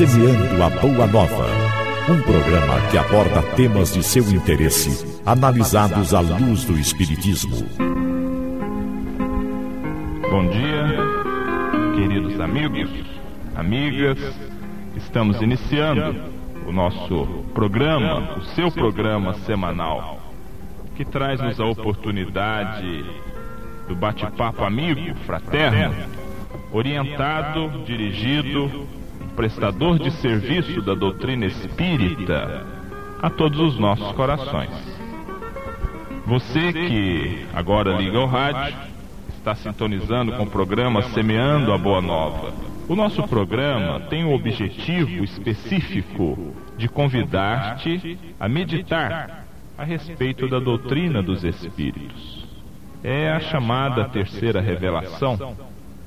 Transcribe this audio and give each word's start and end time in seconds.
Semeando 0.00 0.62
a 0.62 0.70
Boa 0.70 1.06
Nova. 1.06 1.46
Um 2.08 2.22
programa 2.22 2.80
que 2.90 2.96
aborda 2.96 3.42
temas 3.54 3.92
de 3.92 4.02
seu 4.02 4.22
interesse, 4.30 5.20
analisados 5.26 6.14
à 6.14 6.20
luz 6.20 6.64
do 6.64 6.78
Espiritismo. 6.78 7.54
Bom 10.30 10.48
dia, 10.48 10.96
queridos 11.94 12.40
amigos, 12.40 12.88
amigas. 13.54 14.18
Estamos 14.96 15.42
iniciando 15.42 16.18
o 16.66 16.72
nosso 16.72 17.44
programa, 17.52 18.38
o 18.38 18.42
seu 18.54 18.72
programa 18.72 19.34
semanal, 19.44 20.18
que 20.96 21.04
traz-nos 21.04 21.60
a 21.60 21.66
oportunidade 21.66 23.04
do 23.86 23.94
bate-papo 23.94 24.64
amigo, 24.64 25.14
fraterno, 25.26 25.94
orientado, 26.72 27.84
dirigido, 27.84 28.88
prestador 29.30 29.98
de 29.98 30.10
serviço 30.10 30.82
da 30.82 30.94
doutrina 30.94 31.46
espírita 31.46 32.66
a 33.22 33.30
todos 33.30 33.60
os 33.60 33.78
nossos 33.78 34.12
corações. 34.12 34.70
Você 36.26 36.72
que 36.72 37.46
agora 37.52 37.96
liga 37.96 38.18
o 38.18 38.26
rádio, 38.26 38.76
está 39.36 39.54
sintonizando 39.54 40.32
com 40.32 40.42
o 40.42 40.50
programa 40.50 41.02
Semeando 41.02 41.72
a 41.72 41.78
Boa 41.78 42.00
Nova. 42.00 42.52
O 42.88 42.94
nosso 42.94 43.22
programa 43.26 44.00
tem 44.00 44.24
o 44.24 44.34
objetivo 44.34 45.24
específico 45.24 46.54
de 46.76 46.88
convidar-te 46.88 48.18
a 48.38 48.48
meditar 48.48 49.46
a 49.78 49.84
respeito 49.84 50.48
da 50.48 50.58
doutrina 50.58 51.22
dos 51.22 51.42
Espíritos 51.44 52.50
é 53.02 53.30
a 53.30 53.40
chamada 53.40 54.08
terceira 54.08 54.60
revelação, 54.60 55.56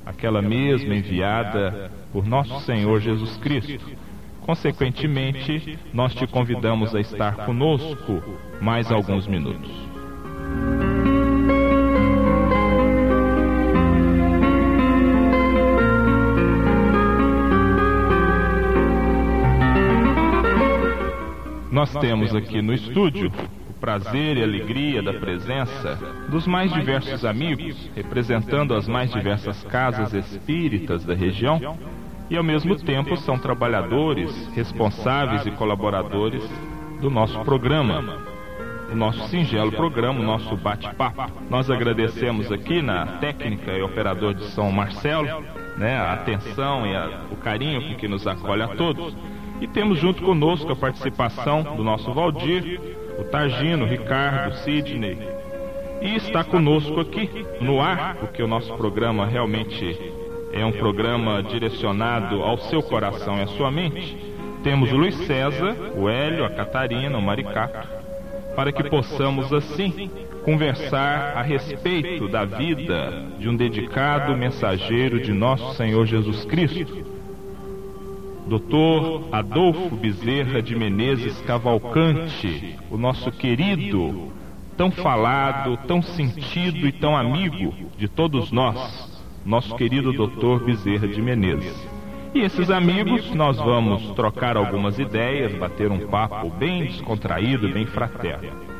aquela 0.05 0.41
mesma 0.41 0.95
enviada 0.95 1.91
por 2.11 2.25
nosso 2.25 2.59
Senhor 2.61 2.99
Jesus 2.99 3.37
Cristo. 3.37 3.91
Consequentemente, 4.41 5.79
nós 5.93 6.13
te 6.13 6.27
convidamos 6.27 6.93
a 6.93 6.99
estar 6.99 7.45
conosco 7.45 8.21
mais 8.61 8.91
alguns 8.91 9.25
minutos. 9.25 9.71
Nós 21.71 21.91
temos 21.95 22.35
aqui 22.35 22.61
no 22.61 22.73
estúdio 22.73 23.31
prazer 23.83 24.37
e 24.37 24.43
alegria 24.43 25.03
da 25.03 25.13
presença 25.13 25.99
dos 26.29 26.47
mais 26.47 26.71
diversos 26.71 27.25
amigos, 27.25 27.91
representando 27.93 28.73
as 28.73 28.87
mais 28.87 29.11
diversas 29.11 29.61
casas 29.65 30.13
espíritas 30.13 31.03
da 31.03 31.13
região, 31.13 31.59
e 32.29 32.37
ao 32.37 32.43
mesmo 32.45 32.77
tempo 32.77 33.17
são 33.17 33.37
trabalhadores, 33.37 34.49
responsáveis 34.55 35.45
e 35.45 35.51
colaboradores 35.51 36.41
do 37.01 37.09
nosso 37.09 37.37
programa, 37.41 38.19
o 38.89 38.95
nosso 38.95 39.27
singelo 39.27 39.73
programa, 39.73 40.21
o 40.21 40.23
nosso 40.23 40.55
bate-papo. 40.55 41.29
Nós 41.49 41.69
agradecemos 41.69 42.53
aqui 42.53 42.81
na 42.81 43.17
técnica 43.17 43.73
e 43.73 43.81
operador 43.81 44.33
de 44.33 44.45
São 44.45 44.71
Marcelo, 44.71 45.43
né, 45.77 45.97
a 45.97 46.13
atenção 46.13 46.87
e 46.87 46.95
a, 46.95 47.25
o 47.29 47.35
carinho 47.35 47.81
com 47.81 47.95
que 47.97 48.07
nos 48.07 48.25
acolhe 48.25 48.61
a 48.61 48.69
todos. 48.69 49.13
E 49.59 49.67
temos 49.67 49.99
junto 49.99 50.23
conosco 50.23 50.71
a 50.71 50.75
participação 50.75 51.63
do 51.75 51.83
nosso 51.83 52.13
Valdir, 52.13 53.02
o 53.17 53.23
Targino, 53.23 53.85
Ricardo, 53.85 54.55
Sidney. 54.57 55.17
E 56.01 56.15
está 56.15 56.43
conosco 56.43 56.99
aqui 56.99 57.29
no 57.61 57.79
ar, 57.79 58.15
porque 58.15 58.43
o 58.43 58.47
nosso 58.47 58.73
programa 58.75 59.25
realmente 59.25 60.13
é 60.51 60.65
um 60.65 60.71
programa 60.71 61.41
direcionado 61.41 62.41
ao 62.41 62.57
seu 62.57 62.83
coração 62.83 63.37
e 63.37 63.41
à 63.41 63.47
sua 63.47 63.71
mente. 63.71 64.17
Temos 64.63 64.91
o 64.91 64.97
Luiz 64.97 65.15
César, 65.25 65.75
o 65.95 66.09
Hélio, 66.09 66.45
a 66.45 66.49
Catarina, 66.49 67.17
o 67.17 67.21
Maricato, 67.21 67.87
para 68.55 68.71
que 68.71 68.83
possamos 68.89 69.51
assim 69.53 70.09
conversar 70.43 71.37
a 71.37 71.41
respeito 71.41 72.27
da 72.27 72.43
vida 72.43 73.23
de 73.39 73.47
um 73.47 73.55
dedicado 73.55 74.35
mensageiro 74.35 75.21
de 75.21 75.31
nosso 75.31 75.75
Senhor 75.75 76.05
Jesus 76.05 76.45
Cristo 76.45 77.12
Doutor 78.47 79.29
Adolfo 79.31 79.95
Bezerra 79.95 80.61
de 80.61 80.75
Menezes 80.75 81.39
Cavalcante, 81.41 82.77
o 82.91 82.97
nosso 82.97 83.31
querido, 83.31 84.31
tão 84.75 84.91
falado, 84.91 85.77
tão 85.87 86.01
sentido 86.01 86.85
e 86.85 86.91
tão 86.91 87.15
amigo 87.15 87.73
de 87.97 88.07
todos 88.07 88.51
nós, 88.51 89.21
nosso 89.45 89.75
querido 89.75 90.11
doutor 90.11 90.63
Bezerra 90.65 91.07
de 91.07 91.21
Menezes. 91.21 91.89
E 92.35 92.41
esses 92.41 92.69
amigos, 92.69 93.33
nós 93.33 93.57
vamos 93.57 94.11
trocar 94.11 94.57
algumas 94.57 94.99
ideias, 94.99 95.55
bater 95.55 95.89
um 95.89 96.07
papo 96.07 96.49
bem 96.49 96.85
descontraído, 96.85 97.69
bem 97.69 97.85
fraterno. 97.85 98.73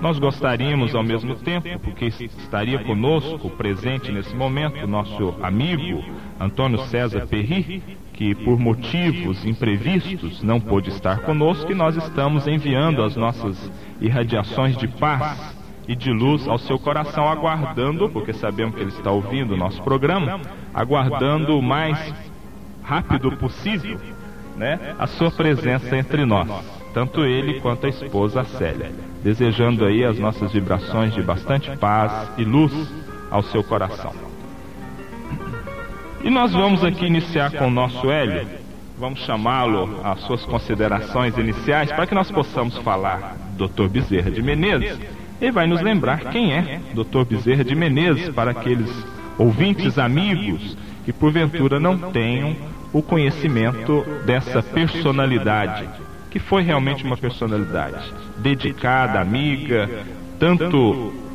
Nós 0.00 0.18
gostaríamos 0.18 0.94
ao 0.94 1.02
mesmo 1.02 1.34
tempo, 1.34 1.78
porque 1.80 2.06
estaria 2.06 2.78
conosco 2.84 3.50
presente 3.50 4.12
nesse 4.12 4.34
momento, 4.34 4.86
nosso 4.86 5.34
amigo 5.42 6.04
Antônio 6.38 6.78
César 6.86 7.26
Perri, 7.26 7.82
que 8.18 8.34
por 8.34 8.58
motivos 8.58 9.46
imprevistos 9.46 10.42
não 10.42 10.58
pôde 10.58 10.88
estar 10.88 11.20
conosco 11.20 11.70
e 11.70 11.74
nós 11.74 11.96
estamos 11.96 12.48
enviando 12.48 13.04
as 13.04 13.14
nossas 13.14 13.70
irradiações 14.00 14.76
de 14.76 14.88
paz 14.88 15.54
e 15.86 15.94
de 15.94 16.10
luz 16.10 16.48
ao 16.48 16.58
seu 16.58 16.80
coração, 16.80 17.28
aguardando, 17.28 18.08
porque 18.08 18.32
sabemos 18.32 18.74
que 18.74 18.80
ele 18.80 18.90
está 18.90 19.12
ouvindo 19.12 19.54
o 19.54 19.56
nosso 19.56 19.80
programa, 19.84 20.40
aguardando 20.74 21.56
o 21.56 21.62
mais 21.62 22.12
rápido 22.82 23.36
possível, 23.36 24.00
né, 24.56 24.96
a 24.98 25.06
sua 25.06 25.30
presença 25.30 25.96
entre 25.96 26.24
nós, 26.24 26.48
tanto 26.92 27.24
ele 27.24 27.60
quanto 27.60 27.86
a 27.86 27.88
esposa 27.88 28.42
Célia, 28.42 28.90
desejando 29.22 29.84
aí 29.84 30.04
as 30.04 30.18
nossas 30.18 30.52
vibrações 30.52 31.14
de 31.14 31.22
bastante 31.22 31.70
paz 31.76 32.32
e 32.36 32.42
luz 32.42 32.72
ao 33.30 33.44
seu 33.44 33.62
coração. 33.62 34.27
E 36.22 36.30
nós 36.30 36.52
vamos 36.52 36.82
aqui 36.82 37.06
iniciar 37.06 37.52
com 37.52 37.68
o 37.68 37.70
nosso 37.70 38.10
Hélio. 38.10 38.46
Vamos 38.98 39.20
chamá-lo 39.20 40.00
às 40.02 40.20
suas 40.22 40.44
considerações 40.44 41.36
iniciais 41.38 41.92
para 41.92 42.06
que 42.06 42.14
nós 42.14 42.30
possamos 42.30 42.76
falar 42.78 43.36
do 43.56 43.68
Dr. 43.68 43.88
Bezerra 43.88 44.30
de 44.30 44.42
Menezes. 44.42 44.98
Ele 45.40 45.52
vai 45.52 45.68
nos 45.68 45.80
lembrar 45.80 46.18
quem 46.30 46.52
é 46.52 46.80
Dr. 46.92 47.24
Bezerra 47.24 47.62
de 47.62 47.74
Menezes 47.76 48.28
para 48.30 48.50
aqueles 48.50 48.90
ouvintes 49.38 49.98
amigos 49.98 50.76
que 51.04 51.12
porventura 51.12 51.78
não 51.78 51.96
tenham 52.10 52.56
o 52.92 53.00
conhecimento 53.00 54.04
dessa 54.26 54.60
personalidade, 54.62 55.88
que 56.30 56.40
foi 56.40 56.62
realmente 56.62 57.04
uma 57.04 57.16
personalidade 57.16 58.12
dedicada, 58.38 59.20
amiga, 59.20 59.88
tanto 60.40 61.27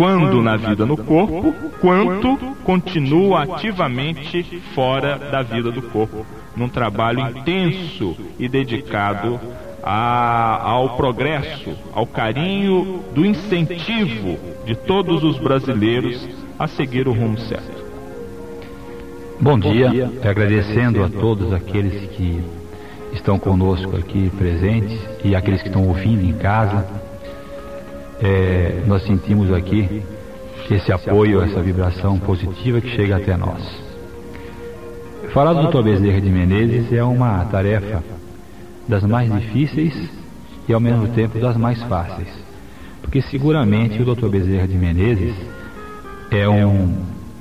quando 0.00 0.40
na 0.40 0.56
vida 0.56 0.86
no 0.86 0.96
corpo, 0.96 1.52
quanto 1.78 2.38
continua 2.64 3.42
ativamente 3.42 4.42
fora 4.74 5.18
da 5.18 5.42
vida 5.42 5.70
do 5.70 5.82
corpo, 5.82 6.24
num 6.56 6.70
trabalho 6.70 7.20
intenso 7.20 8.16
e 8.38 8.48
dedicado 8.48 9.38
a, 9.82 10.58
ao 10.62 10.96
progresso, 10.96 11.76
ao 11.92 12.06
carinho 12.06 13.04
do 13.14 13.26
incentivo 13.26 14.38
de 14.64 14.74
todos 14.74 15.22
os 15.22 15.38
brasileiros 15.38 16.26
a 16.58 16.66
seguir 16.66 17.06
o 17.06 17.12
rumo 17.12 17.38
certo. 17.38 17.84
Bom 19.38 19.58
dia, 19.58 20.10
agradecendo 20.24 21.04
a 21.04 21.10
todos 21.10 21.52
aqueles 21.52 22.08
que 22.12 22.42
estão 23.12 23.38
conosco 23.38 23.94
aqui 23.98 24.30
presentes 24.30 24.98
e 25.22 25.36
aqueles 25.36 25.60
que 25.60 25.68
estão 25.68 25.86
ouvindo 25.86 26.24
em 26.24 26.32
casa 26.32 26.99
é, 28.22 28.82
nós 28.86 29.02
sentimos 29.04 29.52
aqui 29.52 30.02
esse 30.70 30.92
apoio, 30.92 31.42
essa 31.42 31.60
vibração 31.60 32.18
positiva 32.18 32.80
que 32.80 32.90
chega 32.90 33.16
até 33.16 33.36
nós. 33.36 33.62
Falar 35.32 35.52
do 35.54 35.68
Dr. 35.68 35.82
Bezerra 35.82 36.20
de 36.20 36.28
Menezes 36.28 36.92
é 36.92 37.02
uma 37.02 37.44
tarefa 37.46 38.02
das 38.86 39.02
mais 39.02 39.32
difíceis 39.32 39.94
e 40.68 40.72
ao 40.72 40.80
mesmo 40.80 41.08
tempo 41.08 41.38
das 41.38 41.56
mais 41.56 41.82
fáceis, 41.84 42.28
porque 43.00 43.22
seguramente 43.22 44.00
o 44.00 44.14
Dr. 44.14 44.28
Bezerra 44.28 44.68
de 44.68 44.76
Menezes 44.76 45.34
é 46.30 46.48
um, 46.48 46.96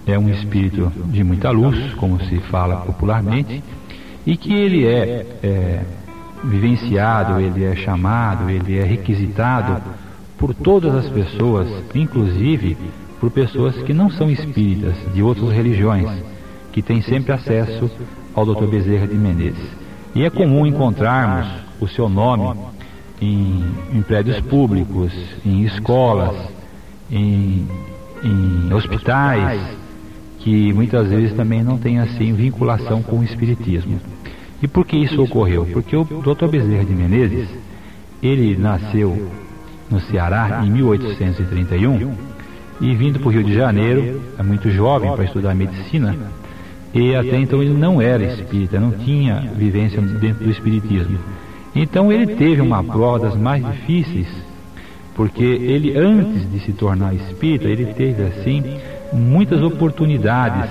é 0.08 0.18
um 0.18 0.30
espírito 0.30 0.92
de 1.06 1.24
muita 1.24 1.52
luz, 1.52 1.94
como 1.96 2.20
se 2.24 2.40
fala 2.40 2.78
popularmente, 2.78 3.64
e 4.26 4.36
que 4.38 4.54
ele 4.54 4.88
é, 4.88 5.26
é 5.44 5.82
vivenciado, 6.44 7.40
ele 7.40 7.64
é 7.64 7.76
chamado, 7.76 8.50
ele 8.50 8.78
é 8.78 8.84
requisitado 8.84 9.82
por 10.40 10.56
todas 10.56 10.96
as 10.96 11.10
pessoas, 11.10 11.68
inclusive 11.94 12.78
por 13.20 13.30
pessoas 13.30 13.76
que 13.84 13.94
não 13.94 14.10
são 14.10 14.32
espíritas, 14.32 14.96
de 15.14 15.22
outras 15.22 15.52
religiões, 15.52 16.10
que 16.72 16.82
têm 16.82 17.02
sempre 17.02 17.34
acesso 17.34 17.92
ao 18.34 18.46
Dr. 18.46 18.66
Bezerra 18.68 19.06
de 19.06 19.16
Menezes. 19.16 19.70
E 20.16 20.24
é 20.24 20.30
comum 20.30 20.66
encontrarmos 20.66 21.48
o 21.82 21.88
seu 21.88 22.08
nome 22.08 22.58
em, 23.22 23.66
em 23.94 24.02
prédios 24.02 24.40
públicos, 24.40 25.12
em 25.46 25.64
escolas, 25.64 26.36
em, 27.12 27.68
em 28.24 28.74
hospitais, 28.74 29.62
que 30.40 30.72
muitas 30.72 31.10
vezes 31.10 31.36
também 31.36 31.62
não 31.62 31.78
têm 31.78 32.00
assim 32.00 32.32
vinculação 32.34 33.04
com 33.04 33.20
o 33.20 33.24
espiritismo. 33.24 34.00
E 34.64 34.68
por 34.68 34.86
que 34.86 34.96
isso 34.96 35.22
ocorreu? 35.22 35.66
Porque 35.66 35.98
o 35.98 36.06
Dr. 36.06 36.48
Bezerra 36.48 36.86
de 36.86 36.94
Menezes, 36.94 37.50
ele 38.24 38.56
nasceu 38.58 39.30
no 39.90 40.00
Ceará 40.00 40.62
em 40.64 40.70
1831 40.70 42.14
e 42.82 42.96
vindo 42.96 43.20
para 43.20 43.28
o 43.28 43.32
Rio 43.32 43.44
de 43.44 43.54
Janeiro, 43.54 44.22
é 44.38 44.44
muito 44.44 44.70
jovem 44.72 45.12
para 45.12 45.26
estudar 45.26 45.54
medicina, 45.54 46.16
e 46.94 47.14
até 47.14 47.38
então 47.38 47.62
ele 47.62 47.74
não 47.74 48.02
era 48.02 48.24
espírita, 48.24 48.80
não 48.80 48.92
tinha 48.92 49.42
vivência 49.56 50.02
dentro 50.02 50.46
do 50.46 50.50
espiritismo. 50.50 51.18
Então 51.76 52.12
ele 52.12 52.36
teve 52.36 52.62
uma 52.62 52.84
prova 52.84 53.20
das 53.20 53.36
mais 53.36 53.66
difíceis, 53.66 54.28
porque 55.14 55.44
ele 55.44 55.98
antes 55.98 56.50
de 56.50 56.60
se 56.62 56.72
tornar 56.72 57.14
espírita, 57.14 57.68
ele 57.68 57.88
teve 57.94 58.24
assim 58.24 58.64
muitas 59.12 59.62
oportunidades 59.62 60.70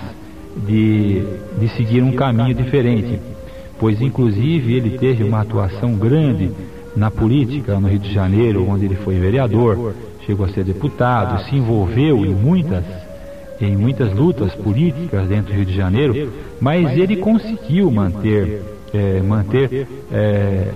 de, 0.67 1.23
de 1.59 1.69
seguir 1.76 2.03
um 2.03 2.12
caminho 2.12 2.55
diferente, 2.55 3.21
pois 3.79 4.00
inclusive 4.00 4.75
ele 4.75 4.99
teve 4.99 5.23
uma 5.23 5.43
atuação 5.43 5.94
grande 5.94 6.50
na 6.96 7.11
política 7.11 7.79
no 7.79 7.88
Rio 7.88 7.99
de 7.99 8.12
Janeiro, 8.12 8.69
onde 8.69 8.85
ele 8.85 8.96
foi 8.96 9.19
vereador, 9.19 9.94
chegou 10.26 10.44
a 10.44 10.49
ser 10.49 10.64
deputado, 10.64 11.43
se 11.44 11.56
envolveu 11.56 12.25
em 12.25 12.35
muitas 12.35 12.85
em 13.61 13.76
muitas 13.76 14.12
lutas 14.14 14.55
políticas 14.55 15.26
dentro 15.29 15.52
do 15.52 15.56
Rio 15.56 15.64
de 15.64 15.75
Janeiro, 15.75 16.32
mas 16.61 16.96
ele 16.96 17.17
conseguiu 17.17 17.90
manter 17.90 18.62
é, 18.94 19.20
manter 19.20 19.87
é, 20.12 20.69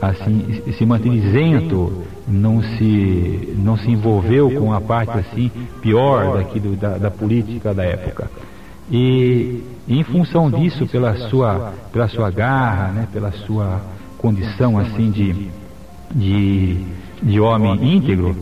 assim 0.00 0.62
se 0.76 0.84
manter 0.84 1.12
isento, 1.12 2.04
não 2.26 2.62
se 2.62 3.54
não 3.56 3.76
se 3.76 3.90
envolveu 3.90 4.50
com 4.50 4.72
a 4.72 4.80
parte 4.80 5.18
assim 5.18 5.50
pior 5.80 6.36
daquilo 6.36 6.76
da, 6.76 6.98
da 6.98 7.10
política 7.10 7.72
da 7.72 7.84
época. 7.84 8.30
E 8.90 9.62
em 9.88 10.02
função 10.02 10.50
disso, 10.50 10.86
pela 10.86 11.14
sua 11.28 11.72
pela 11.92 12.08
sua 12.08 12.30
garra, 12.30 12.92
né, 12.92 13.08
pela 13.12 13.32
sua 13.32 13.80
condição 14.18 14.78
assim 14.78 15.10
de 15.10 15.48
de, 16.14 16.76
de 17.22 17.40
homem 17.40 17.96
íntegro, 17.96 18.34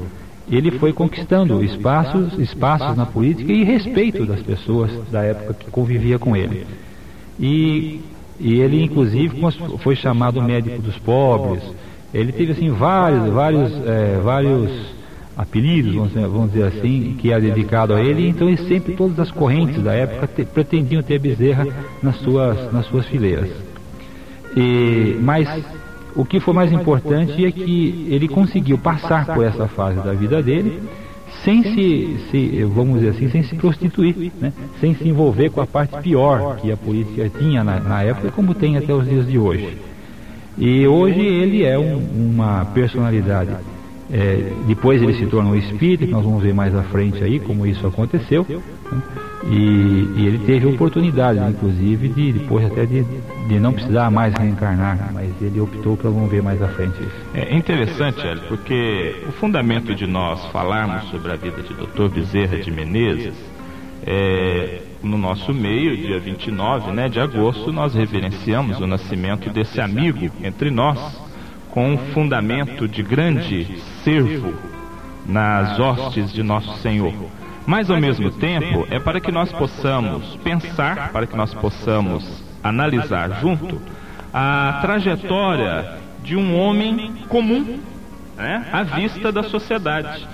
ele 0.50 0.70
foi 0.72 0.92
conquistando 0.92 1.62
espaços, 1.64 2.38
espaços 2.38 2.96
na 2.96 3.04
política 3.04 3.52
e 3.52 3.64
respeito 3.64 4.24
das 4.24 4.40
pessoas 4.42 4.90
da 5.10 5.22
época 5.22 5.54
que 5.54 5.70
convivia 5.70 6.18
com 6.18 6.36
ele. 6.36 6.66
E, 7.38 8.00
e 8.38 8.60
ele, 8.60 8.82
inclusive, 8.82 9.36
foi 9.78 9.96
chamado 9.96 10.40
médico 10.40 10.80
dos 10.80 10.96
pobres. 10.98 11.62
Ele 12.14 12.32
teve 12.32 12.52
assim 12.52 12.70
vários, 12.70 13.28
vários, 13.28 13.72
é, 13.86 14.20
vários 14.22 14.70
apelidos, 15.36 15.94
vamos 15.94 16.12
dizer, 16.12 16.28
vamos 16.28 16.52
dizer, 16.52 16.64
assim, 16.66 17.16
que 17.18 17.32
é 17.32 17.40
dedicado 17.40 17.92
a 17.92 18.00
ele. 18.00 18.28
Então, 18.28 18.48
ele 18.48 18.56
sempre 18.68 18.94
todas 18.94 19.18
as 19.18 19.30
correntes 19.32 19.82
da 19.82 19.92
época 19.92 20.28
te, 20.28 20.44
pretendiam 20.44 21.02
ter 21.02 21.18
Bezerra 21.18 21.66
nas 22.00 22.16
suas, 22.20 22.72
nas 22.72 22.86
suas 22.86 23.04
fileiras. 23.06 23.50
E, 24.56 25.18
mas 25.20 25.46
o 26.14 26.24
que 26.24 26.40
foi 26.40 26.54
mais 26.54 26.72
importante 26.72 27.44
é 27.44 27.52
que 27.52 28.06
ele 28.08 28.26
conseguiu 28.26 28.78
passar 28.78 29.26
por 29.26 29.44
essa 29.44 29.68
fase 29.68 29.96
da 30.00 30.12
vida 30.12 30.42
dele 30.42 30.80
sem 31.44 31.62
se, 31.62 32.16
se 32.30 32.64
vamos 32.64 33.00
dizer 33.00 33.10
assim, 33.10 33.28
sem 33.28 33.42
se 33.42 33.54
prostituir, 33.54 34.32
né? 34.40 34.52
sem 34.80 34.94
se 34.94 35.06
envolver 35.06 35.50
com 35.50 35.60
a 35.60 35.66
parte 35.66 36.00
pior 36.00 36.56
que 36.56 36.72
a 36.72 36.76
polícia 36.76 37.30
tinha 37.38 37.62
na, 37.62 37.78
na 37.78 38.02
época, 38.02 38.32
como 38.32 38.54
tem 38.54 38.76
até 38.76 38.94
os 38.94 39.06
dias 39.06 39.26
de 39.26 39.38
hoje. 39.38 39.76
E 40.56 40.86
hoje 40.86 41.20
ele 41.20 41.64
é 41.64 41.78
um, 41.78 41.98
uma 42.32 42.64
personalidade. 42.66 43.50
É, 44.10 44.52
depois 44.66 45.02
ele 45.02 45.14
se 45.14 45.26
tornou 45.26 45.54
espírita, 45.54 46.06
que 46.06 46.12
nós 46.12 46.24
vamos 46.24 46.42
ver 46.42 46.54
mais 46.54 46.74
à 46.74 46.82
frente 46.84 47.22
aí 47.22 47.38
como 47.38 47.66
isso 47.66 47.86
aconteceu. 47.86 48.46
Né? 48.48 49.02
E, 49.50 50.12
e, 50.16 50.26
ele 50.26 50.38
teve 50.44 50.66
oportunidade, 50.66 51.38
inclusive, 51.38 52.08
de 52.08 52.32
depois 52.32 52.66
até 52.66 52.84
de, 52.84 53.04
de 53.46 53.60
não 53.60 53.72
precisar 53.72 54.10
mais 54.10 54.34
reencarnar, 54.34 55.10
mas 55.14 55.30
ele 55.40 55.60
optou 55.60 55.96
para 55.96 56.10
vamos 56.10 56.28
ver 56.28 56.42
mais 56.42 56.60
à 56.60 56.68
frente 56.68 57.00
isso. 57.00 57.14
É 57.32 57.54
interessante, 57.54 58.26
Hélio, 58.26 58.42
porque 58.48 59.14
o 59.28 59.32
fundamento 59.32 59.94
de 59.94 60.06
nós 60.06 60.44
falarmos 60.46 61.08
sobre 61.10 61.30
a 61.30 61.36
vida 61.36 61.62
de 61.62 61.74
Dr. 61.74 62.08
Bezerra 62.12 62.58
de 62.58 62.70
Menezes 62.72 63.34
é, 64.04 64.82
no 65.02 65.16
nosso 65.16 65.54
meio, 65.54 65.96
dia 65.96 66.18
29 66.18 66.90
né, 66.92 67.08
de 67.08 67.20
agosto, 67.20 67.72
nós 67.72 67.94
reverenciamos 67.94 68.80
o 68.80 68.86
nascimento 68.86 69.50
desse 69.50 69.80
amigo 69.80 70.30
entre 70.42 70.70
nós, 70.70 70.98
com 71.70 71.92
um 71.92 71.98
fundamento 72.12 72.88
de 72.88 73.02
grande 73.02 73.78
servo 74.02 74.54
nas 75.26 75.78
hostes 75.78 76.32
de 76.32 76.42
nosso 76.42 76.78
Senhor. 76.78 77.12
Mas 77.66 77.90
ao 77.90 77.98
mesmo 77.98 78.30
tempo, 78.30 78.86
é 78.90 79.00
para 79.00 79.20
que 79.20 79.32
nós 79.32 79.50
possamos 79.50 80.36
pensar, 80.36 81.10
para 81.12 81.26
que 81.26 81.36
nós 81.36 81.52
possamos 81.52 82.42
analisar 82.62 83.40
junto 83.40 83.80
a 84.32 84.78
trajetória 84.80 85.98
de 86.22 86.36
um 86.36 86.58
homem 86.58 87.12
comum 87.28 87.80
né, 88.36 88.66
à 88.72 88.82
vista 88.82 89.32
da 89.32 89.42
sociedade. 89.42 90.26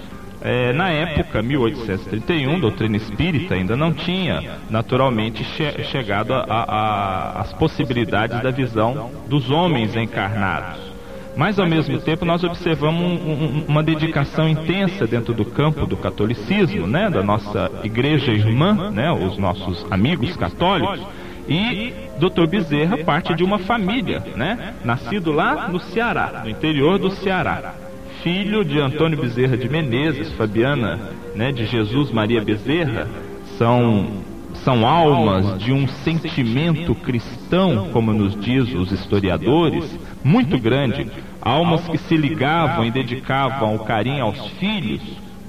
É, 0.44 0.72
na 0.72 0.90
época, 0.90 1.40
1831, 1.40 2.58
doutrina 2.58 2.96
espírita 2.96 3.54
ainda 3.54 3.76
não 3.76 3.92
tinha 3.92 4.58
naturalmente 4.68 5.44
che 5.44 5.84
chegado 5.84 6.34
às 6.34 7.52
possibilidades 7.52 8.42
da 8.42 8.50
visão 8.50 9.10
dos 9.28 9.50
homens 9.50 9.94
encarnados. 9.94 10.91
Mas 11.36 11.58
ao 11.58 11.66
mesmo 11.66 11.98
tempo 12.00 12.24
nós 12.24 12.44
observamos 12.44 13.00
um, 13.02 13.14
um, 13.14 13.64
uma 13.68 13.82
dedicação 13.82 14.48
intensa 14.48 15.06
dentro 15.06 15.32
do 15.32 15.44
campo 15.44 15.86
do 15.86 15.96
catolicismo, 15.96 16.86
né, 16.86 17.08
da 17.08 17.22
nossa 17.22 17.70
igreja 17.82 18.32
irmã, 18.32 18.90
né, 18.90 19.10
os 19.10 19.38
nossos 19.38 19.86
amigos 19.90 20.36
católicos. 20.36 21.00
E 21.48 21.92
Dr. 22.18 22.46
Bezerra 22.48 22.98
parte 22.98 23.34
de 23.34 23.42
uma 23.42 23.58
família, 23.58 24.22
né, 24.36 24.74
nascido 24.84 25.32
lá 25.32 25.68
no 25.68 25.80
Ceará, 25.80 26.42
no 26.44 26.50
interior 26.50 26.98
do 26.98 27.10
Ceará. 27.10 27.74
Filho 28.22 28.64
de 28.64 28.78
Antônio 28.78 29.20
Bezerra 29.20 29.56
de 29.56 29.68
Menezes, 29.68 30.32
Fabiana, 30.34 31.10
né, 31.34 31.50
de 31.50 31.66
Jesus 31.66 32.12
Maria 32.12 32.40
Bezerra, 32.40 33.08
são 33.58 34.21
são 34.64 34.86
almas 34.86 35.58
de 35.58 35.72
um 35.72 35.88
sentimento 35.88 36.94
cristão, 36.94 37.88
como 37.92 38.12
nos 38.12 38.38
diz 38.38 38.72
os 38.74 38.92
historiadores, 38.92 39.98
muito 40.22 40.58
grande, 40.58 41.10
almas 41.40 41.86
que 41.88 41.98
se 41.98 42.16
ligavam 42.16 42.84
e 42.84 42.90
dedicavam 42.90 43.74
o 43.74 43.80
carinho 43.80 44.24
aos 44.24 44.46
filhos, 44.52 45.02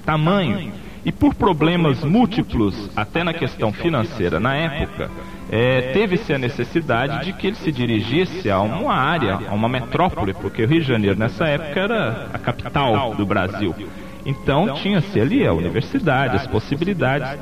tamanho, 0.04 0.72
e 1.04 1.12
por 1.12 1.34
problemas 1.34 2.02
múltiplos, 2.02 2.90
até 2.96 3.22
na 3.22 3.32
questão 3.32 3.72
financeira 3.72 4.40
na 4.40 4.56
época, 4.56 5.10
é, 5.50 5.92
teve-se 5.92 6.32
a 6.32 6.38
necessidade 6.38 7.26
de 7.26 7.32
que 7.34 7.48
ele 7.48 7.56
se 7.56 7.70
dirigisse 7.70 8.50
a 8.50 8.58
uma 8.60 8.94
área, 8.94 9.38
a 9.48 9.54
uma 9.54 9.68
metrópole, 9.68 10.32
porque 10.32 10.64
o 10.64 10.66
Rio 10.66 10.80
de 10.80 10.88
Janeiro 10.88 11.18
nessa 11.18 11.44
época 11.44 11.78
era 11.78 12.28
a 12.32 12.38
capital 12.38 13.14
do 13.14 13.26
Brasil. 13.26 13.74
Então 14.24 14.74
tinha-se 14.74 15.20
ali 15.20 15.46
a 15.46 15.52
universidade, 15.52 16.36
as 16.36 16.46
possibilidades 16.46 17.38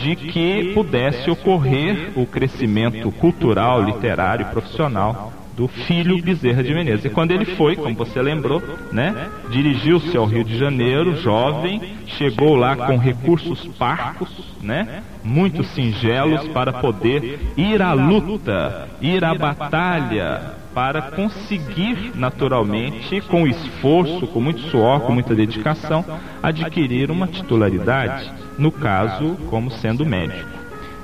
de 0.00 0.16
que 0.16 0.72
pudesse 0.74 1.30
ocorrer 1.30 2.12
o 2.16 2.26
crescimento 2.26 3.10
cultural, 3.12 3.82
literário 3.82 4.46
e 4.46 4.50
profissional 4.50 5.32
do 5.54 5.68
filho 5.68 6.22
Bezerra 6.22 6.62
de 6.62 6.72
Menezes. 6.72 7.04
E 7.04 7.10
quando 7.10 7.32
ele 7.32 7.44
foi, 7.44 7.76
como 7.76 7.94
você 7.94 8.22
lembrou, 8.22 8.62
né, 8.90 9.28
dirigiu-se 9.50 10.16
ao 10.16 10.24
Rio 10.24 10.42
de 10.42 10.56
Janeiro, 10.56 11.16
jovem, 11.16 11.82
chegou 12.06 12.54
lá 12.54 12.74
com 12.74 12.96
recursos 12.96 13.66
parcos, 13.76 14.30
né, 14.62 15.02
muito 15.22 15.62
singelos 15.62 16.48
para 16.48 16.72
poder 16.72 17.52
ir 17.58 17.82
à 17.82 17.92
luta, 17.92 18.88
ir 19.02 19.22
à 19.22 19.34
batalha, 19.34 20.59
para 20.74 21.02
conseguir 21.02 22.12
naturalmente, 22.14 23.20
com 23.22 23.46
esforço, 23.46 24.26
com 24.28 24.40
muito 24.40 24.60
suor, 24.62 25.00
com 25.00 25.12
muita 25.12 25.34
dedicação, 25.34 26.04
adquirir 26.42 27.10
uma 27.10 27.26
titularidade, 27.26 28.30
no 28.58 28.70
caso, 28.70 29.36
como 29.48 29.70
sendo 29.70 30.06
médico. 30.06 30.48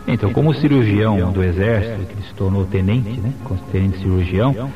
Então, 0.07 0.33
como 0.33 0.55
cirurgião 0.55 1.33
do 1.33 1.43
Exército, 1.43 2.15
que 2.15 2.29
se 2.29 2.35
tornou 2.35 2.65
tenente, 2.65 3.21
né, 3.21 3.33
tenente 3.73 3.99
cirurgião, 3.99 4.71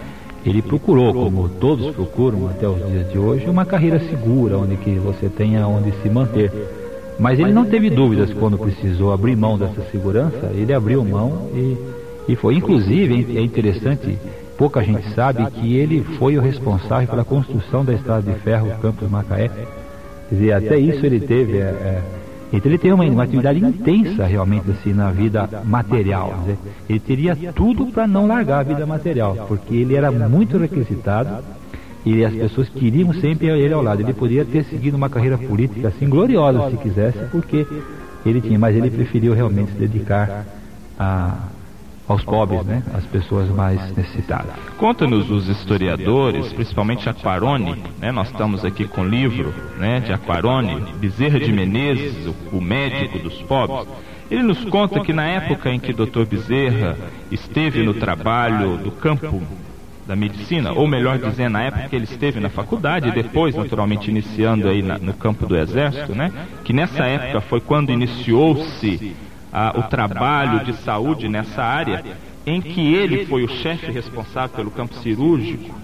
ele 0.45 0.63
procurou, 0.63 1.13
como 1.13 1.49
todos 1.49 1.95
procuram 1.95 2.49
até 2.49 2.67
os 2.67 2.85
dias 2.91 3.13
de 3.13 3.19
hoje, 3.19 3.49
uma 3.49 3.65
carreira 3.65 4.01
segura, 4.01 4.59
onde 4.59 4.77
que 4.77 4.99
você 4.99 5.29
tenha 5.29 5.67
onde 5.67 5.93
se 6.03 6.09
manter. 6.09 6.51
Mas 7.19 7.39
ele 7.39 7.53
não 7.53 7.67
teve 7.67 7.91
dúvidas 7.91 8.33
quando 8.33 8.57
precisou 8.57 9.13
abrir 9.13 9.37
mão 9.37 9.59
dessa 9.59 9.83
segurança, 9.91 10.51
ele 10.55 10.73
abriu 10.73 11.05
mão 11.05 11.51
e, 11.55 11.77
e 12.33 12.37
foi. 12.37 12.55
Inclusive, 12.55 13.37
é 13.37 13.43
interessante, 13.43 14.19
pouca 14.61 14.83
gente 14.83 15.09
sabe 15.15 15.51
que 15.53 15.75
ele 15.75 16.05
foi 16.19 16.37
o 16.37 16.41
responsável 16.43 17.09
pela 17.09 17.25
construção 17.25 17.83
da 17.83 17.95
estrada 17.95 18.31
de 18.31 18.39
ferro 18.41 18.69
Campos 18.83 19.11
Macaé. 19.11 19.49
Quer 19.49 20.35
dizer, 20.35 20.53
até 20.53 20.79
isso 20.79 21.07
ele 21.07 21.19
teve. 21.19 21.57
É, 21.57 21.63
é, 21.63 22.03
então 22.53 22.71
ele 22.71 22.77
tem 22.77 22.93
uma, 22.93 23.03
uma 23.05 23.23
atividade 23.23 23.59
intensa 23.59 24.27
realmente 24.27 24.71
assim 24.71 24.93
na 24.93 25.11
vida 25.11 25.49
material. 25.65 26.45
Ele 26.87 27.01
teria 27.01 27.35
tudo 27.55 27.87
para 27.87 28.07
não 28.07 28.27
largar 28.27 28.59
a 28.59 28.63
vida 28.63 28.85
material, 28.85 29.47
porque 29.49 29.75
ele 29.75 29.95
era 29.95 30.13
muito 30.13 30.59
requisitado 30.59 31.43
e 32.05 32.23
as 32.23 32.35
pessoas 32.35 32.69
queriam 32.69 33.15
sempre 33.15 33.49
ele 33.49 33.73
ao 33.73 33.81
lado. 33.83 34.03
Ele 34.03 34.13
poderia 34.13 34.45
ter 34.45 34.65
seguido 34.65 34.95
uma 34.95 35.09
carreira 35.09 35.39
política 35.39 35.89
assim 35.89 36.07
gloriosa 36.07 36.71
se 36.71 36.77
quisesse, 36.77 37.19
porque 37.33 37.67
ele 38.27 38.43
tinha, 38.43 38.59
mas 38.59 38.77
ele 38.77 38.91
preferiu 38.91 39.33
realmente 39.33 39.73
se 39.73 39.79
dedicar 39.79 40.45
a, 40.99 41.49
aos 42.11 42.25
pobres, 42.25 42.65
né? 42.65 42.83
As 42.93 43.05
pessoas 43.05 43.49
mais 43.49 43.81
necessitadas. 43.95 44.53
Conta-nos 44.77 45.31
os 45.31 45.49
historiadores, 45.49 46.53
principalmente 46.53 47.09
Aquarone, 47.09 47.81
né? 47.99 48.11
Nós 48.11 48.29
estamos 48.29 48.65
aqui 48.65 48.87
com 48.87 49.03
o 49.03 49.09
livro, 49.09 49.55
né, 49.79 50.01
de 50.01 50.13
Aquarone, 50.13 50.81
Bezerra 50.97 51.39
de 51.39 51.53
Menezes, 51.53 52.27
o, 52.27 52.57
o 52.57 52.61
médico 52.61 53.19
dos 53.19 53.41
pobres. 53.43 53.87
Ele 54.31 54.43
nos 54.43 54.65
conta 54.65 55.01
que 55.01 55.13
na 55.13 55.27
época 55.27 55.71
em 55.71 55.79
que 55.79 55.93
Dr. 55.93 56.25
Bezerra 56.29 56.97
esteve 57.31 57.83
no 57.83 57.95
trabalho 57.95 58.77
do 58.77 58.91
campo 58.91 59.43
da 60.07 60.17
medicina, 60.17 60.73
ou 60.73 60.89
melhor 60.89 61.19
dizendo, 61.19 61.53
na 61.53 61.63
época 61.63 61.89
que 61.89 61.95
ele 61.95 62.05
esteve 62.05 62.41
na 62.41 62.49
faculdade 62.49 63.09
e 63.09 63.13
depois, 63.13 63.55
naturalmente, 63.55 64.11
iniciando 64.11 64.69
aí 64.69 64.83
na, 64.83 64.99
no 64.99 65.15
campo 65.15 65.47
do 65.47 65.57
exército, 65.57 66.15
né? 66.15 66.33
Que 66.65 66.73
nessa 66.73 67.05
época 67.05 67.41
foi 67.41 67.61
quando 67.61 67.93
iniciou-se 67.93 69.15
o 69.77 69.83
trabalho 69.85 70.65
de 70.65 70.73
saúde 70.75 71.29
nessa 71.29 71.63
área, 71.63 72.05
em 72.47 72.61
que 72.61 72.95
ele 72.95 73.27
foi 73.27 73.45
o 73.45 73.49
chefe 73.49 73.91
responsável 73.91 74.57
pelo 74.57 74.71
campo 74.71 74.95
cirúrgico. 74.95 75.79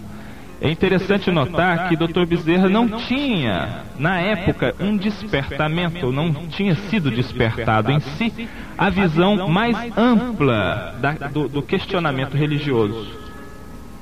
É 0.58 0.70
interessante 0.70 1.30
notar 1.30 1.88
que 1.88 1.96
Dr. 1.96 2.24
Bezerra 2.24 2.68
não 2.68 2.88
tinha, 2.88 3.82
na 3.98 4.18
época, 4.18 4.74
um 4.80 4.96
despertamento, 4.96 6.10
não 6.10 6.32
tinha 6.46 6.74
sido 6.74 7.10
despertado 7.10 7.92
em 7.92 8.00
si, 8.00 8.48
a 8.78 8.88
visão 8.88 9.48
mais 9.48 9.76
ampla 9.98 10.94
da, 10.98 11.12
do, 11.28 11.46
do 11.46 11.62
questionamento 11.62 12.34
religioso 12.34 13.26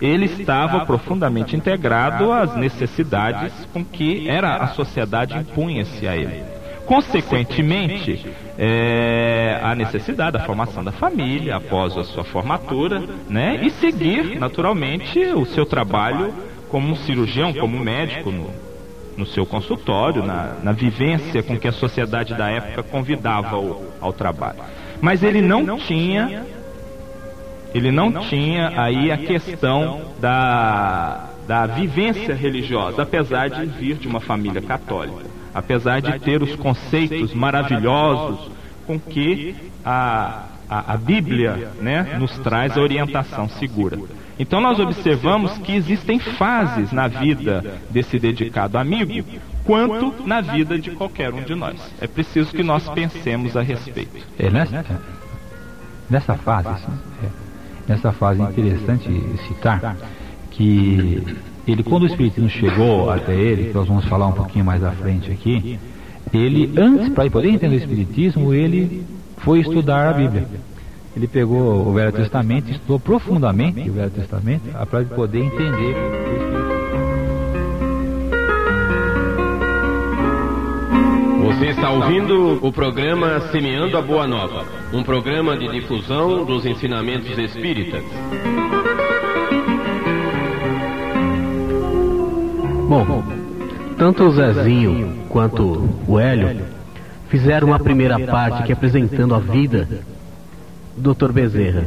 ele 0.00 0.26
estava 0.26 0.84
profundamente 0.84 1.56
integrado 1.56 2.32
às 2.32 2.54
necessidades 2.56 3.52
com 3.72 3.84
que 3.84 4.28
era 4.28 4.56
a 4.56 4.68
sociedade 4.68 5.36
impunha-se 5.36 6.06
a 6.06 6.16
ele. 6.16 6.53
Consequentemente, 6.86 8.26
é, 8.58 9.58
a 9.62 9.74
necessidade 9.74 10.32
da 10.32 10.44
formação 10.44 10.84
da 10.84 10.92
família 10.92 11.56
após 11.56 11.96
a 11.96 12.04
sua 12.04 12.24
formatura, 12.24 13.02
né, 13.28 13.60
e 13.62 13.70
seguir 13.70 14.38
naturalmente 14.38 15.18
o 15.18 15.44
seu 15.46 15.64
trabalho 15.64 16.32
como 16.68 16.96
cirurgião, 16.96 17.52
como 17.54 17.78
médico 17.78 18.30
no, 18.30 18.50
no 19.16 19.26
seu 19.26 19.46
consultório, 19.46 20.24
na, 20.24 20.56
na, 20.62 20.72
vivência 20.72 21.42
com 21.42 21.58
que 21.58 21.68
a 21.68 21.72
sociedade 21.72 22.34
da 22.34 22.50
época 22.50 22.82
convidava 22.82 23.56
ao, 23.56 23.82
ao 24.00 24.12
trabalho. 24.12 24.58
Mas 25.00 25.22
ele 25.22 25.40
não 25.40 25.78
tinha 25.78 26.44
ele 27.74 27.90
não 27.90 28.12
tinha 28.12 28.80
aí 28.80 29.10
a 29.10 29.18
questão 29.18 30.12
da, 30.20 31.28
da 31.44 31.66
vivência 31.66 32.32
religiosa, 32.32 33.02
apesar 33.02 33.50
de 33.50 33.66
vir 33.66 33.96
de 33.96 34.06
uma 34.06 34.20
família 34.20 34.62
católica, 34.62 35.24
apesar 35.54 36.00
de 36.00 36.18
ter 36.18 36.42
os 36.42 36.56
conceitos 36.56 37.32
maravilhosos 37.32 38.50
com 38.86 38.98
que 38.98 39.54
a, 39.84 40.46
a, 40.68 40.94
a 40.94 40.96
Bíblia 40.96 41.70
né, 41.80 42.16
nos 42.18 42.36
traz 42.38 42.76
a 42.76 42.80
orientação 42.80 43.48
segura. 43.48 43.98
Então 44.38 44.60
nós 44.60 44.80
observamos 44.80 45.56
que 45.58 45.72
existem 45.72 46.18
fases 46.18 46.90
na 46.90 47.06
vida 47.06 47.78
desse 47.88 48.18
dedicado 48.18 48.76
amigo, 48.76 49.24
quanto 49.64 50.26
na 50.26 50.40
vida 50.40 50.78
de 50.78 50.90
qualquer 50.90 51.32
um 51.32 51.42
de 51.42 51.54
nós. 51.54 51.76
É 52.00 52.06
preciso 52.06 52.50
que 52.50 52.62
nós 52.62 52.88
pensemos 52.88 53.56
a 53.56 53.62
respeito. 53.62 54.26
É 54.38 54.50
nessa, 54.50 54.84
nessa 56.10 56.34
fase, 56.34 56.68
é 56.68 57.28
nessa 57.86 58.12
fase 58.12 58.42
é 58.42 58.44
interessante 58.44 59.08
citar 59.46 59.96
que 60.50 61.22
ele, 61.66 61.82
quando 61.82 62.02
o 62.02 62.06
Espiritismo 62.06 62.48
chegou 62.48 63.10
até 63.10 63.34
ele, 63.34 63.68
que 63.68 63.74
nós 63.74 63.88
vamos 63.88 64.04
falar 64.04 64.26
um 64.26 64.32
pouquinho 64.32 64.64
mais 64.64 64.84
à 64.84 64.90
frente 64.92 65.30
aqui, 65.30 65.78
ele, 66.32 66.72
antes, 66.76 67.08
para 67.10 67.30
poder 67.30 67.48
entender 67.48 67.76
o 67.76 67.78
Espiritismo, 67.78 68.52
ele 68.52 69.04
foi 69.38 69.60
estudar 69.60 70.10
a 70.10 70.12
Bíblia. 70.12 70.46
Ele 71.16 71.28
pegou 71.28 71.86
o 71.86 71.92
Velho 71.92 72.12
Testamento, 72.12 72.70
estudou 72.70 72.98
profundamente 72.98 73.88
o 73.88 73.92
Velho 73.92 74.10
Testamento, 74.10 74.62
para 74.90 75.04
poder 75.04 75.44
entender 75.44 75.94
o. 81.40 81.54
Você 81.54 81.66
está 81.66 81.90
ouvindo 81.90 82.58
o 82.66 82.72
programa 82.72 83.40
Semeando 83.52 83.96
a 83.96 84.02
Boa 84.02 84.26
Nova, 84.26 84.64
um 84.92 85.04
programa 85.04 85.56
de 85.56 85.68
difusão 85.68 86.44
dos 86.44 86.66
ensinamentos 86.66 87.38
espíritas. 87.38 88.02
Bom, 92.88 93.24
tanto 93.96 94.24
o 94.24 94.32
Zezinho 94.32 95.24
quanto 95.28 95.88
o 96.06 96.18
Hélio 96.18 96.62
fizeram 97.28 97.68
uma 97.68 97.78
primeira 97.78 98.18
parte 98.26 98.62
aqui 98.62 98.72
apresentando 98.72 99.34
a 99.34 99.38
vida 99.38 99.88
do 100.96 101.14
Dr. 101.14 101.32
Bezerra. 101.32 101.86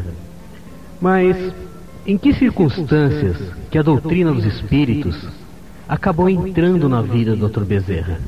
Mas 1.00 1.54
em 2.06 2.18
que 2.18 2.34
circunstâncias 2.34 3.38
que 3.70 3.77
a 3.77 3.84
doutrina 3.84 4.34
dos 4.34 4.46
espíritos 4.46 5.27
acabou 5.88 6.30
entrando 6.30 6.89
na 6.89 7.01
vida 7.01 7.36
do 7.36 7.48
Dr. 7.48 7.63
Bezerra? 7.63 8.20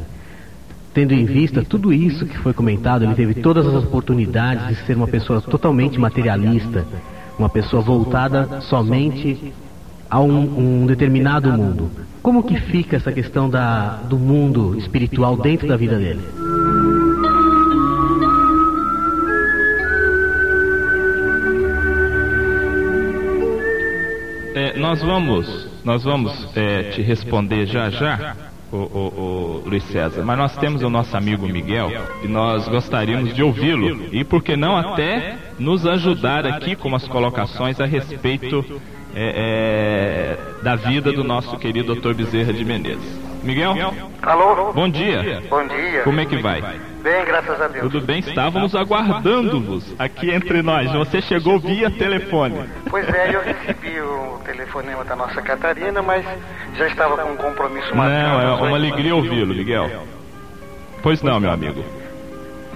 Tendo 0.93 1.13
em 1.13 1.25
vista 1.25 1.63
tudo 1.63 1.91
isso 1.91 2.25
que 2.25 2.37
foi 2.37 2.53
comentado, 2.53 3.03
ele 3.03 3.15
teve 3.15 3.33
todas 3.35 3.65
as 3.65 3.83
oportunidades 3.83 4.67
de 4.67 4.75
ser 4.85 4.95
uma 4.95 5.07
pessoa 5.07 5.41
totalmente 5.41 5.99
materialista, 5.99 6.85
uma 7.37 7.49
pessoa 7.49 7.81
voltada 7.81 8.61
somente 8.61 9.53
a 10.09 10.19
um, 10.19 10.81
um 10.81 10.85
determinado 10.85 11.51
mundo. 11.51 11.91
Como 12.21 12.43
que 12.43 12.59
fica 12.59 12.97
essa 12.97 13.11
questão 13.11 13.49
da, 13.49 13.97
do 14.09 14.17
mundo 14.17 14.77
espiritual 14.77 15.37
dentro 15.37 15.67
da 15.67 15.77
vida 15.77 15.97
dele? 15.97 16.21
É, 24.55 24.77
nós 24.77 25.01
vamos, 25.01 25.67
nós 25.85 26.03
vamos 26.03 26.49
é, 26.55 26.83
te 26.89 27.01
responder 27.01 27.65
já 27.67 27.89
já 27.89 28.35
o, 28.71 28.75
o, 28.75 29.61
o, 29.63 29.69
Luiz 29.69 29.83
César, 29.85 30.23
mas 30.23 30.37
nós 30.37 30.57
temos 30.57 30.83
o 30.83 30.89
nosso 30.89 31.15
amigo 31.15 31.47
Miguel 31.47 31.89
e 32.23 32.27
nós 32.27 32.67
gostaríamos 32.67 33.33
de 33.33 33.41
ouvi-lo 33.41 34.07
e, 34.11 34.23
por 34.23 34.43
que 34.43 34.55
não, 34.55 34.77
até 34.77 35.37
nos 35.57 35.85
ajudar 35.87 36.45
aqui 36.45 36.75
com 36.75 36.93
as 36.95 37.07
colocações 37.07 37.79
a 37.79 37.85
respeito 37.85 38.63
é, 39.15 40.37
é, 40.59 40.63
da 40.63 40.75
vida 40.75 41.11
do 41.11 41.23
nosso 41.23 41.57
querido 41.57 41.95
Dr. 41.95 42.13
Bezerra 42.13 42.53
de 42.53 42.63
Menezes. 42.63 43.19
Miguel? 43.43 43.73
Alô? 44.21 44.73
Bom 44.73 44.89
dia. 44.89 45.41
Bom 45.49 45.65
dia. 45.65 46.01
Como 46.03 46.19
é 46.19 46.25
que 46.25 46.37
vai? 46.37 46.61
Bem, 47.01 47.25
graças 47.25 47.61
a 47.61 47.67
Deus. 47.67 47.89
Tudo 47.89 48.05
bem? 48.05 48.19
Estávamos 48.19 48.75
aguardando-vos 48.75 49.95
aqui 49.97 50.29
entre 50.31 50.61
nós. 50.61 50.91
Você 50.91 51.21
chegou 51.21 51.59
via 51.59 51.89
telefone. 51.89 52.69
Pois 52.89 53.07
é, 53.07 53.33
eu 53.33 53.41
recebi 53.41 54.01
o 54.01 54.41
telefonema 54.45 55.05
da 55.05 55.15
nossa 55.15 55.41
Catarina, 55.41 56.01
mas 56.01 56.25
já 56.75 56.87
estava 56.87 57.17
com 57.17 57.31
um 57.31 57.37
compromisso 57.37 57.95
marcado. 57.95 58.29
Não, 58.29 58.41
é 58.41 58.53
uma 58.53 58.75
alegria 58.75 59.15
ouvi-lo, 59.15 59.55
Miguel. 59.55 59.89
Pois 61.01 61.21
não, 61.21 61.39
meu 61.39 61.51
amigo. 61.51 61.83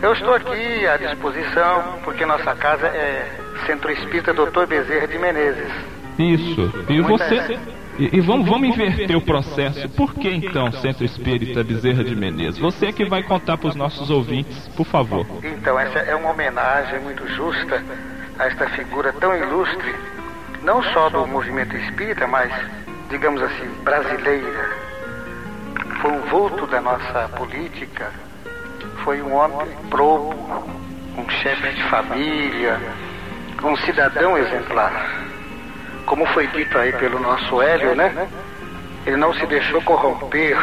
Eu 0.02 0.14
estou 0.14 0.34
aqui 0.34 0.88
à 0.88 0.98
disposição, 0.98 2.00
porque 2.04 2.26
nossa 2.26 2.56
casa 2.56 2.88
é 2.88 3.30
Centro 3.66 3.92
Espírita 3.92 4.34
Dr. 4.34 4.66
Bezerra 4.68 5.08
de 5.08 5.18
Menezes. 5.18 5.93
Isso. 6.18 6.74
E 6.90 7.02
você... 7.02 7.58
E, 7.98 8.18
e, 8.18 8.22
vamos, 8.22 8.50
vamos 8.50 8.70
inverter 8.70 9.16
o 9.16 9.22
processo. 9.22 9.88
Por 9.90 10.16
que 10.16 10.28
então 10.28 10.72
Centro 10.72 11.06
Espírita 11.06 11.64
Bezerra 11.64 12.04
de 12.04 12.16
Menezes? 12.16 12.60
Você 12.60 12.88
é 12.88 12.92
que 12.92 13.06
vai 13.06 13.22
contar 13.22 13.56
para 13.58 13.70
os 13.70 13.76
nossos 13.76 14.10
ouvintes, 14.10 14.68
por 14.70 14.86
favor. 14.86 15.26
Então, 15.44 15.80
essa 15.80 16.00
é 16.00 16.16
uma 16.16 16.32
homenagem 16.32 17.00
muito 17.02 17.28
justa 17.36 17.84
a 18.40 18.46
esta 18.46 18.68
figura 18.70 19.14
tão 19.14 19.36
ilustre, 19.36 19.94
não 20.64 20.82
só 20.82 21.08
do 21.10 21.28
movimento 21.28 21.76
espírita, 21.78 22.26
mas, 22.26 22.52
digamos 23.12 23.42
assim, 23.44 23.68
brasileira. 23.84 24.72
Foi 26.02 26.12
um 26.12 26.22
vulto 26.22 26.66
da 26.66 26.82
nossa 26.82 27.30
política, 27.38 28.12
foi 29.04 29.22
um 29.22 29.36
homem 29.36 29.68
probo, 29.92 30.34
um 31.16 31.30
chefe 31.30 31.76
de 31.76 31.84
família, 31.84 32.80
um 33.64 33.78
cidadão 33.78 34.36
exemplar 34.36 35.33
como 36.06 36.26
foi 36.28 36.48
dito 36.48 36.78
aí 36.78 36.92
pelo 36.94 37.20
nosso 37.20 37.62
Hélio, 37.62 37.96
né? 37.96 38.28
Ele 39.06 39.18
não 39.18 39.34
se 39.34 39.46
deixou 39.46 39.82
corromper, 39.82 40.58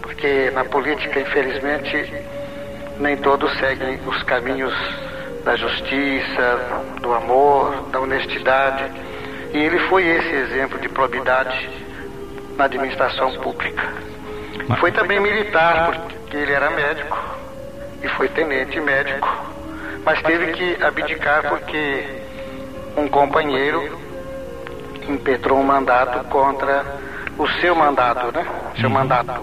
porque 0.00 0.50
na 0.50 0.64
política, 0.64 1.20
infelizmente, 1.20 2.12
nem 2.98 3.16
todos 3.16 3.50
seguem 3.58 3.98
os 4.06 4.22
caminhos 4.24 4.74
da 5.44 5.56
justiça, 5.56 6.82
do 7.00 7.12
amor, 7.12 7.88
da 7.90 8.00
honestidade. 8.00 8.84
E 9.52 9.58
ele 9.58 9.78
foi 9.88 10.06
esse 10.06 10.34
exemplo 10.34 10.78
de 10.78 10.88
probidade 10.88 11.68
na 12.56 12.64
administração 12.64 13.32
pública. 13.40 13.82
Foi 14.78 14.92
também 14.92 15.20
militar, 15.20 15.92
porque 15.92 16.36
ele 16.36 16.52
era 16.52 16.70
médico 16.70 17.18
e 18.02 18.08
foi 18.08 18.28
tenente 18.28 18.80
médico, 18.80 19.28
mas 20.04 20.20
teve 20.22 20.52
que 20.52 20.82
abdicar 20.82 21.48
porque 21.48 22.04
um 22.96 23.08
companheiro 23.08 23.98
impetrou 25.08 25.58
um 25.58 25.64
mandato 25.64 26.24
contra 26.28 26.84
o 27.38 27.46
seu 27.60 27.74
mandato, 27.74 28.32
né? 28.32 28.46
Seu 28.76 28.88
uhum. 28.88 28.94
mandato 28.94 29.40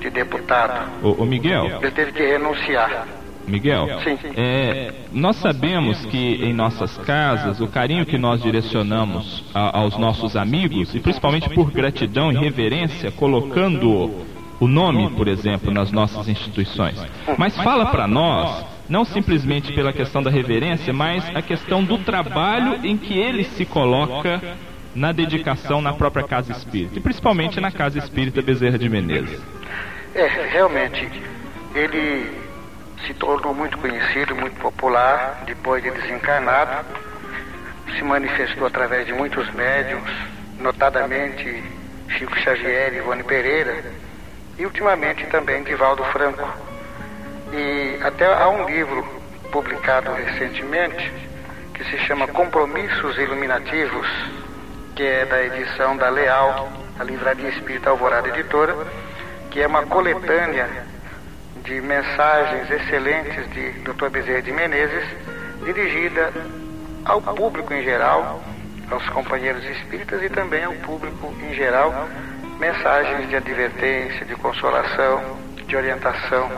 de 0.00 0.10
deputado. 0.10 0.90
O, 1.02 1.22
o, 1.22 1.26
Miguel? 1.26 1.66
Ele 1.80 1.90
teve 1.90 2.12
que 2.12 2.22
renunciar. 2.22 3.06
Miguel, 3.46 3.86
é, 4.36 4.92
nós 5.12 5.36
sabemos 5.36 6.04
que 6.06 6.42
em 6.42 6.54
nossas 6.54 6.96
casas 6.98 7.60
o 7.60 7.66
carinho 7.66 8.06
que 8.06 8.16
nós 8.16 8.42
direcionamos 8.42 9.44
a, 9.54 9.80
aos 9.80 9.98
nossos 9.98 10.34
amigos, 10.34 10.94
e 10.94 11.00
principalmente 11.00 11.50
por 11.50 11.70
gratidão 11.70 12.32
e 12.32 12.36
reverência, 12.36 13.10
colocando 13.10 14.10
o 14.58 14.66
nome, 14.66 15.10
por 15.10 15.28
exemplo, 15.28 15.70
nas 15.70 15.92
nossas 15.92 16.26
instituições. 16.26 16.96
Mas 17.36 17.54
fala 17.56 17.86
para 17.86 18.06
nós, 18.06 18.64
não 18.88 19.04
simplesmente 19.04 19.74
pela 19.74 19.92
questão 19.92 20.22
da 20.22 20.30
reverência, 20.30 20.92
mas 20.92 21.28
a 21.34 21.42
questão 21.42 21.84
do 21.84 21.98
trabalho 21.98 22.80
em 22.82 22.96
que 22.96 23.18
ele 23.18 23.44
se 23.44 23.66
coloca 23.66 24.40
na 24.94 25.12
dedicação 25.12 25.82
na 25.82 25.92
própria 25.92 26.26
casa 26.26 26.52
espírita, 26.52 26.98
e 26.98 27.02
principalmente 27.02 27.60
na 27.60 27.70
casa 27.70 27.98
espírita 27.98 28.40
Bezerra 28.40 28.78
de 28.78 28.88
Menezes. 28.88 29.40
É, 30.14 30.26
realmente, 30.52 31.10
ele 31.74 32.30
se 33.06 33.14
tornou 33.14 33.52
muito 33.54 33.76
conhecido, 33.78 34.34
muito 34.34 34.56
popular 34.60 35.42
depois 35.46 35.82
de 35.82 35.90
desencarnado. 35.90 36.86
Se 37.96 38.02
manifestou 38.02 38.66
através 38.66 39.06
de 39.06 39.12
muitos 39.12 39.52
médiums, 39.52 40.10
notadamente 40.58 41.62
Chico 42.08 42.38
Xavier 42.38 42.94
e 42.94 42.98
Ivone 42.98 43.22
Pereira, 43.24 43.84
e 44.58 44.64
ultimamente 44.64 45.26
também 45.26 45.62
Divaldo 45.64 46.04
Franco. 46.04 46.48
E 47.52 47.98
até 48.02 48.26
há 48.26 48.48
um 48.48 48.66
livro 48.66 49.04
publicado 49.50 50.12
recentemente 50.12 51.12
que 51.74 51.84
se 51.84 51.98
chama 51.98 52.26
Compromissos 52.28 53.18
Iluminativos, 53.18 54.06
que 54.94 55.02
é 55.02 55.24
da 55.24 55.42
edição 55.42 55.96
da 55.96 56.08
Leal, 56.08 56.68
a 56.98 57.04
Livraria 57.04 57.48
Espírita 57.48 57.90
Alvorada 57.90 58.28
Editora, 58.28 58.74
que 59.50 59.60
é 59.60 59.66
uma 59.66 59.84
coletânea 59.86 60.68
de 61.64 61.80
mensagens 61.80 62.70
excelentes 62.70 63.50
de 63.52 63.70
Dr. 63.80 64.08
Bezerra 64.10 64.42
de 64.42 64.52
Menezes, 64.52 65.04
dirigida 65.64 66.32
ao 67.04 67.20
público 67.20 67.74
em 67.74 67.82
geral, 67.82 68.40
aos 68.90 69.08
companheiros 69.08 69.64
espíritas 69.64 70.22
e 70.22 70.28
também 70.28 70.62
ao 70.62 70.74
público 70.74 71.34
em 71.42 71.54
geral, 71.54 71.92
mensagens 72.60 73.28
de 73.28 73.36
advertência, 73.36 74.24
de 74.24 74.36
consolação, 74.36 75.38
de 75.66 75.76
orientação. 75.76 76.50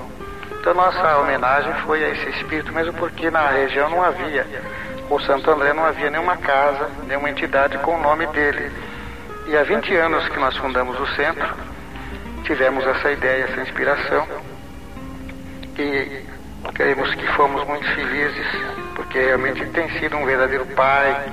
Então 0.61 0.75
nossa 0.75 1.19
homenagem 1.19 1.73
foi 1.87 2.05
a 2.05 2.09
esse 2.11 2.29
espírito, 2.31 2.73
mesmo 2.73 2.93
porque 2.95 3.31
na 3.31 3.49
região 3.49 3.89
não 3.89 4.03
havia, 4.03 4.45
o 5.11 5.21
Santo 5.21 5.51
André 5.51 5.73
não 5.73 5.85
havia 5.85 6.11
nenhuma 6.11 6.37
casa, 6.37 6.91
nenhuma 7.07 7.31
entidade 7.31 7.79
com 7.79 7.97
o 7.97 8.03
nome 8.03 8.27
dele. 8.29 8.71
E 9.47 9.57
há 9.57 9.63
20 9.63 9.95
anos 9.97 10.29
que 10.29 10.39
nós 10.39 10.57
fundamos 10.57 10.99
o 10.99 11.07
centro, 11.15 11.49
tivemos 12.45 12.85
essa 12.87 13.13
ideia, 13.13 13.45
essa 13.45 13.61
inspiração 13.61 14.27
que 15.75 16.25
creemos 16.75 17.15
que 17.15 17.27
fomos 17.35 17.65
muito 17.67 17.87
felizes, 17.95 18.47
porque 18.95 19.19
realmente 19.19 19.65
tem 19.67 19.89
sido 19.99 20.17
um 20.17 20.25
verdadeiro 20.25 20.67
pai, 20.67 21.33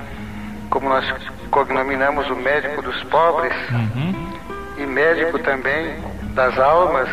como 0.70 0.88
nós 0.88 1.04
cognominamos 1.50 2.28
o 2.30 2.36
médico 2.36 2.82
dos 2.82 3.02
pobres 3.04 3.52
uhum. 3.70 4.32
e 4.78 4.86
médico 4.86 5.38
também 5.40 5.96
das 6.34 6.58
almas 6.58 7.08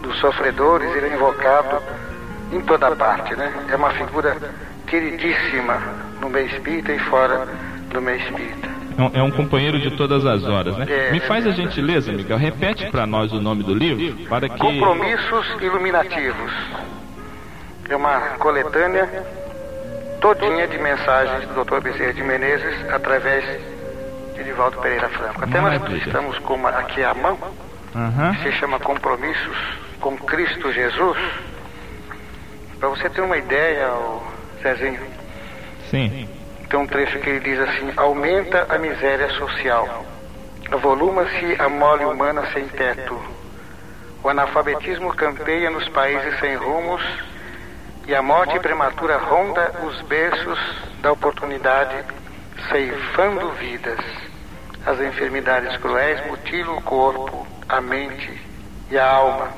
dos 0.00 0.18
sofredores, 0.18 0.94
ele 0.96 1.08
é 1.08 1.14
invocado 1.14 1.82
em 2.52 2.60
toda 2.62 2.94
parte, 2.94 3.34
né? 3.34 3.52
É 3.70 3.76
uma 3.76 3.90
figura 3.90 4.36
queridíssima 4.86 5.78
no 6.20 6.28
meio 6.28 6.46
espírita 6.46 6.92
e 6.92 6.98
fora 6.98 7.46
do 7.90 8.00
meio 8.00 8.18
espírita. 8.18 8.76
É 9.12 9.22
um 9.22 9.30
companheiro 9.30 9.78
de 9.78 9.90
todas 9.90 10.24
as 10.24 10.42
horas, 10.44 10.76
né? 10.78 10.86
É, 10.88 11.12
Me 11.12 11.20
faz 11.20 11.46
a 11.46 11.50
gentileza, 11.50 12.10
Miguel, 12.12 12.38
repete 12.38 12.90
para 12.90 13.06
nós 13.06 13.30
o 13.30 13.40
nome 13.40 13.62
do 13.62 13.74
livro 13.74 14.16
para 14.26 14.48
que. 14.48 14.58
Compromissos 14.58 15.46
Iluminativos. 15.60 16.52
É 17.88 17.94
uma 17.94 18.20
coletânea 18.38 19.08
todinha 20.20 20.66
de 20.66 20.78
mensagens 20.78 21.46
do 21.48 21.62
Dr. 21.62 21.80
Bezerra 21.80 22.14
de 22.14 22.22
Menezes 22.22 22.90
através 22.90 23.44
de 24.34 24.40
Edivaldo 24.40 24.78
Pereira 24.78 25.08
Franco. 25.10 25.44
Até 25.44 25.60
nós 25.60 25.92
estamos 25.92 26.38
com 26.38 26.54
uma, 26.54 26.70
aqui 26.70 27.02
à 27.04 27.14
mão, 27.14 27.38
uhum. 27.94 28.34
que 28.34 28.42
se 28.42 28.52
chama 28.52 28.80
Compromissos 28.80 29.56
com 30.00 30.16
Cristo 30.16 30.72
Jesus. 30.72 31.18
Para 32.80 32.88
você 32.88 33.08
ter 33.10 33.20
uma 33.20 33.36
ideia, 33.36 33.88
Zezinho. 34.62 35.00
Sim. 35.90 36.28
Tem 36.68 36.80
um 36.80 36.86
trecho 36.86 37.18
que 37.20 37.30
ele 37.30 37.40
diz 37.40 37.58
assim: 37.60 37.92
aumenta 37.96 38.66
a 38.68 38.78
miséria 38.78 39.28
social, 39.30 40.04
avoluma-se 40.70 41.56
a 41.58 41.68
mole 41.68 42.04
humana 42.04 42.44
sem 42.52 42.66
teto, 42.68 43.20
o 44.22 44.28
analfabetismo 44.28 45.14
campeia 45.14 45.70
nos 45.70 45.88
países 45.90 46.38
sem 46.40 46.56
rumos 46.56 47.00
e 48.06 48.14
a 48.14 48.22
morte 48.22 48.58
prematura 48.58 49.18
ronda 49.18 49.72
os 49.84 50.00
berços 50.02 50.58
da 51.00 51.12
oportunidade, 51.12 52.04
ceifando 52.70 53.50
vidas. 53.52 54.00
As 54.84 55.00
enfermidades 55.00 55.76
cruéis 55.78 56.24
mutilam 56.26 56.76
o 56.76 56.82
corpo, 56.82 57.46
a 57.68 57.80
mente 57.80 58.40
e 58.90 58.98
a 58.98 59.08
alma. 59.08 59.48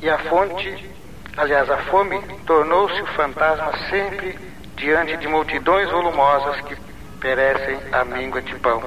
E 0.00 0.08
a 0.08 0.18
fonte, 0.18 0.91
aliás, 1.36 1.70
a 1.70 1.78
fome, 1.78 2.20
tornou-se 2.46 3.00
o 3.00 3.06
fantasma 3.08 3.72
sempre 3.88 4.38
diante 4.76 5.16
de 5.16 5.28
multidões 5.28 5.90
volumosas 5.90 6.60
que 6.62 6.76
perecem 7.20 7.78
à 7.92 8.04
míngua 8.04 8.42
de 8.42 8.54
pão. 8.56 8.82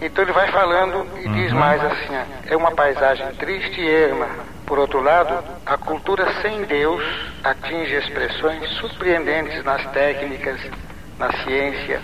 Então 0.00 0.24
ele 0.24 0.32
vai 0.32 0.50
falando 0.50 1.06
e 1.18 1.28
diz 1.28 1.52
uhum. 1.52 1.58
mais 1.58 1.82
assim: 1.84 2.14
é 2.48 2.56
uma 2.56 2.72
paisagem 2.72 3.26
triste 3.34 3.80
e 3.80 3.88
erma. 3.88 4.28
Por 4.66 4.78
outro 4.78 5.00
lado, 5.00 5.44
a 5.66 5.76
cultura 5.76 6.26
sem 6.40 6.62
Deus 6.64 7.02
atinge 7.42 7.94
expressões 7.96 8.68
surpreendentes 8.78 9.62
nas 9.62 9.84
técnicas, 9.92 10.60
na 11.18 11.30
ciência 11.42 12.00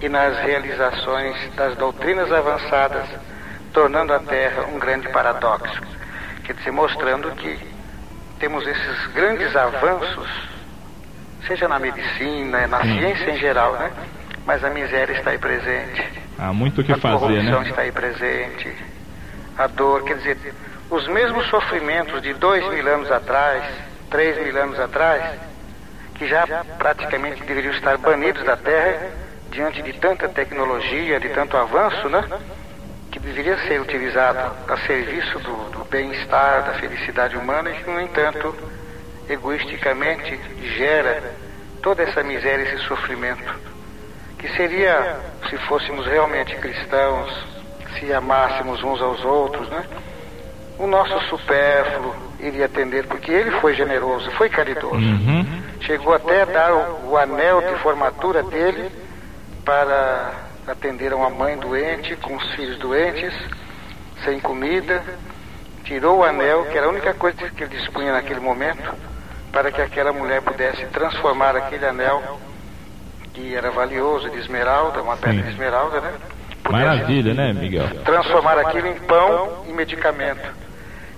e 0.00 0.08
nas 0.08 0.38
realizações 0.38 1.54
das 1.54 1.76
doutrinas 1.76 2.32
avançadas, 2.32 3.08
tornando 3.72 4.12
a 4.14 4.18
Terra 4.20 4.66
um 4.72 4.78
grande 4.78 5.08
paradoxo. 5.10 5.80
Quer 6.44 6.54
dizer, 6.54 6.72
mostrando 6.72 7.30
que 7.32 7.71
temos 8.42 8.66
esses 8.66 9.06
grandes 9.14 9.54
avanços 9.54 10.28
seja 11.46 11.68
na 11.68 11.78
medicina, 11.78 12.66
na 12.66 12.82
Sim. 12.82 12.98
ciência 12.98 13.30
em 13.30 13.38
geral, 13.38 13.74
né? 13.74 13.92
Mas 14.44 14.64
a 14.64 14.70
miséria 14.70 15.12
está 15.12 15.30
aí 15.30 15.38
presente. 15.38 16.04
Há 16.36 16.52
muito 16.52 16.80
o 16.80 16.84
que 16.84 16.90
a 16.90 16.96
fazer, 16.96 17.40
né? 17.40 17.56
A 17.56 17.62
está 17.62 17.82
aí 17.82 17.92
presente. 17.92 18.76
A 19.56 19.68
dor, 19.68 20.02
quer 20.02 20.16
dizer, 20.16 20.54
os 20.90 21.06
mesmos 21.06 21.46
sofrimentos 21.50 22.20
de 22.20 22.34
dois 22.34 22.68
mil 22.68 22.84
anos 22.92 23.12
atrás, 23.12 23.62
três 24.10 24.36
mil 24.44 24.60
anos 24.60 24.80
atrás, 24.80 25.38
que 26.16 26.26
já 26.26 26.44
praticamente 26.78 27.44
deveriam 27.44 27.72
estar 27.74 27.96
banidos 27.96 28.42
da 28.44 28.56
Terra 28.56 29.08
diante 29.52 29.82
de 29.82 29.92
tanta 29.92 30.28
tecnologia, 30.28 31.20
de 31.20 31.28
tanto 31.28 31.56
avanço, 31.56 32.08
né? 32.08 32.24
Deveria 33.22 33.56
ser 33.68 33.80
utilizado 33.80 34.52
a 34.68 34.76
serviço 34.78 35.38
do, 35.38 35.70
do 35.70 35.84
bem-estar, 35.84 36.64
da 36.64 36.74
felicidade 36.74 37.36
humana 37.36 37.70
e 37.70 37.74
que, 37.74 37.90
no 37.90 38.00
entanto, 38.00 38.54
egoisticamente 39.28 40.38
gera 40.76 41.32
toda 41.80 42.02
essa 42.02 42.22
miséria, 42.22 42.64
esse 42.64 42.78
sofrimento. 42.84 43.54
Que 44.38 44.48
seria, 44.56 45.16
se 45.48 45.56
fôssemos 45.68 46.04
realmente 46.06 46.56
cristãos, 46.56 47.32
se 47.98 48.12
amássemos 48.12 48.82
uns 48.82 49.00
aos 49.00 49.24
outros, 49.24 49.68
né? 49.68 49.84
O 50.78 50.86
nosso 50.86 51.16
supérfluo 51.28 52.14
iria 52.40 52.66
atender, 52.66 53.06
porque 53.06 53.30
ele 53.30 53.52
foi 53.60 53.74
generoso, 53.74 54.30
foi 54.32 54.48
caridoso. 54.48 54.96
Uhum. 54.96 55.62
Chegou 55.82 56.12
até 56.12 56.42
a 56.42 56.46
dar 56.46 56.72
o, 56.72 57.10
o 57.10 57.16
anel 57.16 57.60
de 57.60 57.74
formatura 57.82 58.42
dele 58.42 58.90
para 59.64 60.32
atender 60.66 61.12
uma 61.12 61.30
mãe 61.30 61.56
doente, 61.56 62.16
com 62.16 62.36
os 62.36 62.54
filhos 62.54 62.78
doentes, 62.78 63.32
sem 64.24 64.40
comida. 64.40 65.02
Tirou 65.84 66.18
o 66.18 66.24
anel, 66.24 66.66
que 66.66 66.78
era 66.78 66.86
a 66.86 66.90
única 66.90 67.12
coisa 67.14 67.50
que 67.50 67.64
ele 67.64 67.76
dispunha 67.76 68.12
naquele 68.12 68.40
momento, 68.40 68.94
para 69.50 69.70
que 69.72 69.80
aquela 69.80 70.12
mulher 70.12 70.40
pudesse 70.42 70.86
transformar 70.86 71.56
aquele 71.56 71.84
anel 71.84 72.38
que 73.34 73.54
era 73.54 73.70
valioso 73.70 74.30
de 74.30 74.38
esmeralda, 74.38 75.02
uma 75.02 75.16
pedra 75.16 75.42
de 75.42 75.50
esmeralda, 75.50 76.00
né? 76.00 76.12
Maravilha, 76.70 77.34
né, 77.34 77.52
Miguel? 77.52 77.88
Transformar 78.04 78.58
aquilo 78.58 78.86
em 78.86 78.94
pão 78.94 79.64
e 79.68 79.72
medicamento. 79.72 80.61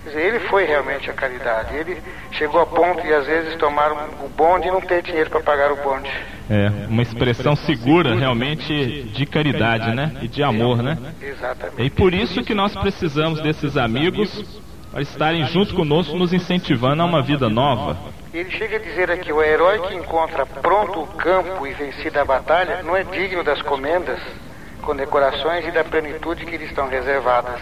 Dizer, 0.05 0.21
ele 0.21 0.39
foi 0.41 0.65
realmente 0.65 1.09
a 1.09 1.13
caridade. 1.13 1.75
Ele 1.75 1.97
chegou 2.31 2.61
a 2.61 2.65
ponto 2.65 3.01
de, 3.01 3.11
às 3.11 3.25
vezes, 3.25 3.55
tomar 3.55 3.91
o 3.91 4.29
bonde 4.29 4.67
e 4.67 4.71
não 4.71 4.79
ter 4.79 5.01
dinheiro 5.01 5.31
para 5.31 5.41
pagar 5.41 5.71
o 5.71 5.75
bonde. 5.77 6.09
É, 6.47 6.71
uma 6.87 7.01
expressão 7.01 7.55
segura, 7.55 8.13
realmente, 8.13 9.01
de 9.03 9.25
caridade, 9.25 9.95
né? 9.95 10.11
E 10.21 10.27
de 10.27 10.43
amor, 10.43 10.83
né? 10.83 10.95
Exatamente. 11.19 11.81
E 11.81 11.89
por 11.89 12.13
isso 12.13 12.43
que 12.43 12.53
nós 12.53 12.75
precisamos 12.75 13.41
desses 13.41 13.75
amigos 13.75 14.61
para 14.91 15.01
estarem 15.01 15.45
junto 15.47 15.73
conosco, 15.73 16.15
nos 16.15 16.31
incentivando 16.31 17.01
a 17.01 17.05
uma 17.05 17.23
vida 17.23 17.49
nova. 17.49 17.97
Ele 18.31 18.51
chega 18.51 18.77
a 18.77 18.79
dizer 18.79 19.09
aqui: 19.09 19.33
o 19.33 19.41
herói 19.41 19.79
que 19.87 19.95
encontra 19.95 20.45
pronto 20.45 21.01
o 21.01 21.07
campo 21.07 21.65
e 21.65 21.73
vencida 21.73 22.21
a 22.21 22.25
batalha 22.25 22.83
não 22.83 22.95
é 22.95 23.03
digno 23.03 23.43
das 23.43 23.61
comendas, 23.63 24.19
condecorações 24.83 25.67
e 25.67 25.71
da 25.71 25.83
plenitude 25.83 26.45
que 26.45 26.57
lhe 26.57 26.65
estão 26.65 26.87
reservadas. 26.87 27.59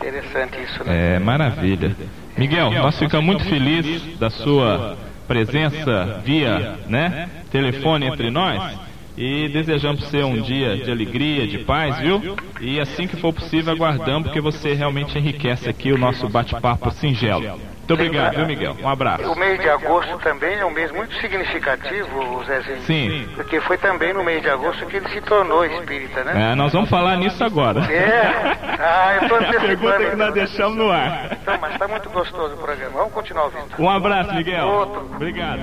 Interessante 0.00 0.62
isso, 0.62 0.84
né? 0.84 1.16
É, 1.16 1.18
maravilha. 1.18 1.96
Miguel, 2.36 2.70
nós 2.70 2.96
ficamos 2.98 3.26
muito 3.26 3.44
felizes 3.44 4.16
da 4.16 4.30
sua 4.30 4.96
presença 5.26 6.22
via 6.24 6.78
né, 6.86 7.28
telefone 7.50 8.06
entre 8.06 8.30
nós 8.30 8.78
e 9.16 9.48
desejamos 9.48 10.04
ser 10.04 10.24
um 10.24 10.40
dia 10.40 10.76
de 10.76 10.90
alegria, 10.90 11.48
de 11.48 11.58
paz, 11.58 11.98
viu? 11.98 12.36
E 12.60 12.78
assim 12.78 13.08
que 13.08 13.16
for 13.16 13.32
possível, 13.32 13.72
aguardamos, 13.72 14.28
porque 14.28 14.40
você 14.40 14.74
realmente 14.74 15.18
enriquece 15.18 15.68
aqui 15.68 15.92
o 15.92 15.98
nosso 15.98 16.28
bate-papo 16.28 16.92
singelo. 16.92 17.60
Muito 17.88 17.94
obrigado, 17.94 18.36
viu, 18.36 18.46
Miguel? 18.46 18.76
Um 18.82 18.88
abraço. 18.88 19.32
O 19.32 19.34
mês 19.34 19.58
de 19.58 19.68
agosto 19.68 20.18
também 20.18 20.58
é 20.58 20.64
um 20.64 20.70
mês 20.70 20.92
muito 20.92 21.14
significativo, 21.22 22.44
Zezinho. 22.44 22.82
Sim. 22.82 23.28
Porque 23.34 23.60
foi 23.62 23.78
também 23.78 24.12
no 24.12 24.22
mês 24.22 24.42
de 24.42 24.50
agosto 24.50 24.84
que 24.84 24.98
ele 24.98 25.08
se 25.08 25.22
tornou 25.22 25.64
espírita, 25.64 26.22
né? 26.22 26.52
É, 26.52 26.54
nós 26.54 26.70
vamos 26.70 26.90
falar 26.90 27.16
nisso 27.16 27.42
agora. 27.42 27.80
É. 27.90 28.56
Ah, 28.78 29.18
eu 29.22 29.28
tô 29.28 29.34
A 29.36 29.60
pergunta 29.60 30.10
que 30.10 30.16
nós 30.16 30.34
deixamos 30.34 30.76
no 30.76 30.90
ar. 30.90 31.32
Então, 31.32 31.58
mas 31.60 31.78
tá 31.78 31.88
muito 31.88 32.10
gostoso 32.10 32.54
o 32.54 32.58
programa. 32.58 32.90
Vamos 32.90 33.12
continuar 33.12 33.44
ouvindo. 33.44 33.70
Um 33.78 33.88
abraço, 33.88 34.34
Miguel. 34.34 34.66
Outro. 34.66 35.10
Obrigado. 35.14 35.60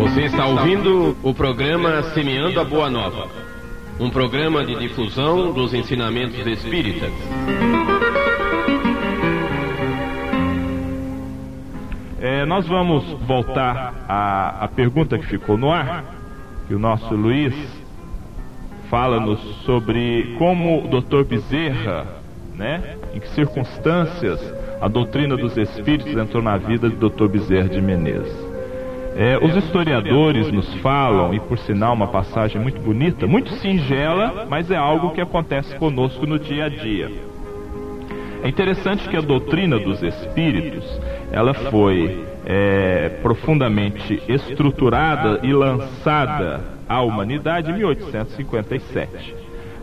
Você 0.00 0.22
está 0.22 0.46
ouvindo 0.46 1.16
o 1.22 1.32
programa 1.32 2.02
Semeando 2.14 2.58
a 2.58 2.64
Boa 2.64 2.90
Nova, 2.90 3.28
um 4.00 4.08
programa 4.08 4.64
de 4.64 4.74
difusão 4.76 5.52
dos 5.52 5.74
ensinamentos 5.74 6.46
espíritas. 6.46 7.12
É, 12.18 12.46
nós 12.46 12.66
vamos 12.66 13.04
voltar 13.26 14.06
à, 14.08 14.64
à 14.64 14.68
pergunta 14.68 15.18
que 15.18 15.26
ficou 15.26 15.58
no 15.58 15.70
ar, 15.70 16.04
que 16.66 16.74
o 16.74 16.78
nosso 16.78 17.14
Luiz 17.14 17.54
fala-nos 18.88 19.38
sobre 19.66 20.34
como 20.38 20.84
o 20.84 20.88
Dr. 20.88 21.24
Bezerra, 21.24 22.06
né, 22.54 22.96
em 23.14 23.20
que 23.20 23.28
circunstâncias 23.28 24.40
a 24.80 24.88
doutrina 24.88 25.36
dos 25.36 25.58
espíritos 25.58 26.16
entrou 26.16 26.42
na 26.42 26.56
vida 26.56 26.88
do 26.88 27.10
Dr. 27.10 27.28
Bezerra 27.28 27.68
de 27.68 27.82
Menezes. 27.82 28.49
É, 29.16 29.38
os 29.42 29.56
historiadores 29.56 30.52
nos 30.52 30.72
falam, 30.76 31.34
e 31.34 31.40
por 31.40 31.58
sinal 31.58 31.94
uma 31.94 32.06
passagem 32.06 32.60
muito 32.60 32.80
bonita, 32.80 33.26
muito 33.26 33.50
singela, 33.54 34.46
mas 34.48 34.70
é 34.70 34.76
algo 34.76 35.10
que 35.10 35.20
acontece 35.20 35.74
conosco 35.76 36.26
no 36.26 36.38
dia 36.38 36.66
a 36.66 36.68
dia. 36.68 37.10
É 38.42 38.48
interessante 38.48 39.08
que 39.08 39.16
a 39.16 39.20
doutrina 39.20 39.78
dos 39.78 40.02
espíritos 40.02 40.84
ela 41.30 41.52
foi 41.52 42.24
é, 42.46 43.10
profundamente 43.22 44.22
estruturada 44.28 45.40
e 45.42 45.52
lançada 45.52 46.60
à 46.88 47.02
humanidade 47.02 47.70
em 47.70 47.74
1857. 47.74 49.34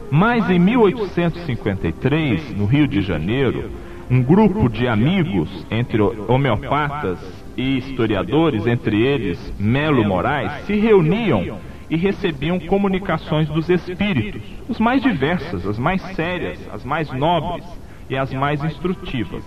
Mas 0.09 0.49
em 0.49 0.57
1853, 0.57 2.57
no 2.57 2.65
Rio 2.65 2.87
de 2.87 3.01
Janeiro, 3.01 3.69
um 4.09 4.21
grupo 4.21 4.69
de 4.69 4.87
amigos 4.87 5.65
entre 5.69 6.01
homeopatas 6.01 7.19
e 7.57 7.77
historiadores, 7.77 8.65
entre 8.65 9.01
eles 9.01 9.53
Melo 9.59 10.05
Moraes, 10.05 10.65
se 10.65 10.75
reuniam 10.75 11.59
e 11.89 11.97
recebiam 11.97 12.59
comunicações 12.59 13.47
dos 13.49 13.69
espíritos, 13.69 14.41
os 14.67 14.79
mais 14.79 15.01
diversas, 15.01 15.65
as 15.65 15.77
mais 15.77 16.01
sérias, 16.15 16.59
as 16.71 16.83
mais 16.83 17.11
nobres 17.11 17.65
e 18.09 18.17
as 18.17 18.31
mais 18.33 18.63
instrutivas. 18.63 19.43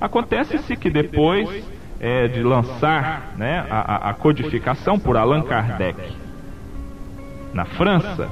Acontece-se 0.00 0.76
que 0.76 0.90
depois 0.90 1.64
é, 2.00 2.26
de 2.26 2.42
lançar 2.42 3.34
né, 3.36 3.64
a, 3.70 4.10
a, 4.10 4.14
codificação 4.14 4.98
por 4.98 5.16
Allan 5.16 5.42
Kardec 5.42 5.96
na 7.54 7.64
França, 7.64 8.28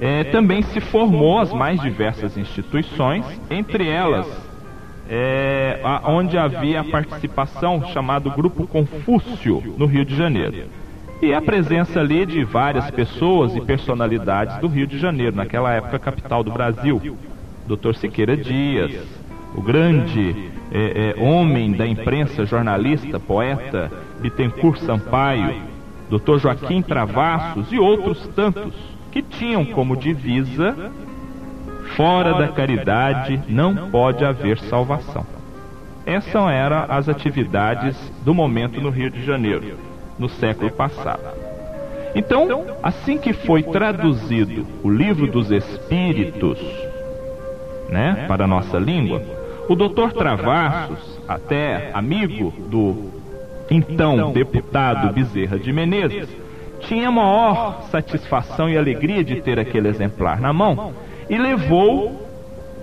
é, 0.00 0.24
também 0.24 0.62
se 0.62 0.80
formou 0.80 1.38
as 1.38 1.52
mais 1.52 1.80
diversas 1.80 2.36
instituições, 2.36 3.24
entre 3.50 3.88
elas 3.88 4.43
é, 5.08 5.80
a, 5.82 6.10
onde 6.10 6.38
havia 6.38 6.80
a 6.80 6.84
participação 6.84 7.86
chamado 7.92 8.30
Grupo 8.30 8.66
Confúcio 8.66 9.62
no 9.76 9.86
Rio 9.86 10.04
de 10.04 10.16
Janeiro. 10.16 10.68
E 11.22 11.32
a 11.32 11.40
presença 11.40 12.00
ali 12.00 12.26
de 12.26 12.44
várias 12.44 12.90
pessoas 12.90 13.54
e 13.54 13.60
personalidades 13.60 14.58
do 14.58 14.68
Rio 14.68 14.86
de 14.86 14.98
Janeiro, 14.98 15.36
naquela 15.36 15.72
época 15.72 15.98
capital 15.98 16.42
do 16.42 16.52
Brasil. 16.52 17.16
Dr. 17.66 17.94
Siqueira 17.94 18.36
Dias, 18.36 19.00
o 19.54 19.62
grande 19.62 20.50
é, 20.70 21.14
é, 21.16 21.22
homem 21.22 21.72
da 21.72 21.86
imprensa, 21.86 22.44
jornalista, 22.44 23.18
poeta, 23.18 23.90
Bittencourt 24.20 24.80
Sampaio, 24.80 25.62
Dr. 26.10 26.38
Joaquim 26.38 26.82
Travassos 26.82 27.72
e 27.72 27.78
outros 27.78 28.26
tantos 28.34 28.74
que 29.10 29.22
tinham 29.22 29.64
como 29.64 29.96
divisa 29.96 30.92
fora 31.96 32.34
da 32.34 32.48
caridade 32.48 33.40
não 33.48 33.90
pode 33.90 34.24
haver 34.24 34.58
salvação. 34.58 35.24
Essas 36.06 36.34
eram 36.34 36.84
as 36.88 37.08
atividades 37.08 37.96
do 38.24 38.34
momento 38.34 38.80
no 38.80 38.90
Rio 38.90 39.10
de 39.10 39.24
Janeiro, 39.24 39.78
no 40.18 40.28
século 40.28 40.70
passado. 40.70 41.22
Então, 42.14 42.66
assim 42.82 43.18
que 43.18 43.32
foi 43.32 43.62
traduzido 43.62 44.66
o 44.82 44.90
livro 44.90 45.26
dos 45.26 45.50
Espíritos, 45.50 46.58
né, 47.88 48.24
para 48.28 48.44
a 48.44 48.46
nossa 48.46 48.78
língua, 48.78 49.22
o 49.68 49.74
doutor 49.74 50.12
Travassos, 50.12 51.18
até 51.26 51.90
amigo 51.94 52.52
do 52.68 53.10
então 53.70 54.30
deputado 54.30 55.12
Bezerra 55.12 55.58
de 55.58 55.72
Menezes, 55.72 56.28
tinha 56.80 57.10
maior 57.10 57.82
satisfação 57.90 58.68
e 58.68 58.76
alegria 58.76 59.24
de 59.24 59.40
ter 59.40 59.58
aquele 59.58 59.88
exemplar 59.88 60.38
na 60.38 60.52
mão 60.52 60.92
e 61.28 61.38
levou 61.38 62.24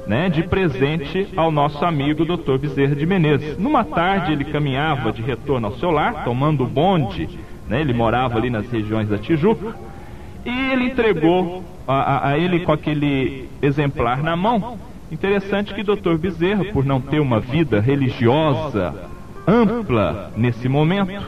né, 0.08 0.30
de 0.30 0.43
presente 0.43 1.27
ao 1.36 1.51
nosso 1.51 1.84
amigo 1.86 2.25
Dr. 2.25 2.58
Bezerra 2.58 2.95
de 2.95 3.06
Menezes. 3.06 3.58
Numa 3.58 3.84
tarde 3.84 4.34
ele 4.34 4.45
caminhava 4.45 5.12
de 5.12 5.21
retorno 5.21 5.67
ao 5.67 5.73
seu 5.73 5.91
lar, 5.91 6.23
tomando 6.23 6.65
bonde, 6.65 7.30
né, 7.67 7.82
ele 7.82 7.93
morava 7.93 8.38
ali 8.38 8.49
nas 8.49 8.69
regiões 8.69 9.08
da 9.08 9.17
Tijuca, 9.17 9.75
e 10.45 10.71
ele 10.71 10.86
entregou 10.86 11.63
a, 11.88 12.30
a 12.30 12.38
ele 12.38 12.62
com 12.62 12.71
aquele 12.71 13.47
exemplar 13.62 14.23
na 14.23 14.36
mão. 14.36 14.77
Interessante 15.12 15.73
que 15.73 15.84
Dr. 15.84 16.15
Bezerra, 16.17 16.65
por 16.65 16.86
não 16.86 16.99
ter 17.01 17.19
uma 17.19 17.39
vida 17.39 17.80
religiosa 17.80 18.93
ampla 19.47 20.32
nesse 20.36 20.69
momento, 20.69 21.21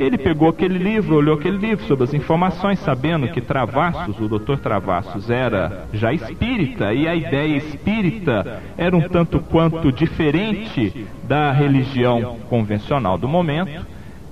ele 0.00 0.16
pegou 0.16 0.48
aquele 0.48 0.78
livro, 0.78 1.14
olhou 1.14 1.34
aquele 1.34 1.58
livro 1.58 1.84
sobre 1.84 2.04
as 2.04 2.14
informações, 2.14 2.78
sabendo 2.78 3.28
que 3.28 3.40
Travassos, 3.40 4.18
o 4.18 4.28
doutor 4.28 4.58
Travassos, 4.58 5.28
era 5.28 5.86
já 5.92 6.10
espírita 6.10 6.94
e 6.94 7.06
a 7.06 7.14
ideia 7.14 7.54
espírita 7.58 8.62
era 8.78 8.96
um 8.96 9.02
tanto 9.02 9.40
quanto 9.40 9.92
diferente 9.92 11.06
da 11.24 11.52
religião 11.52 12.38
convencional 12.48 13.18
do 13.18 13.28
momento. 13.28 13.86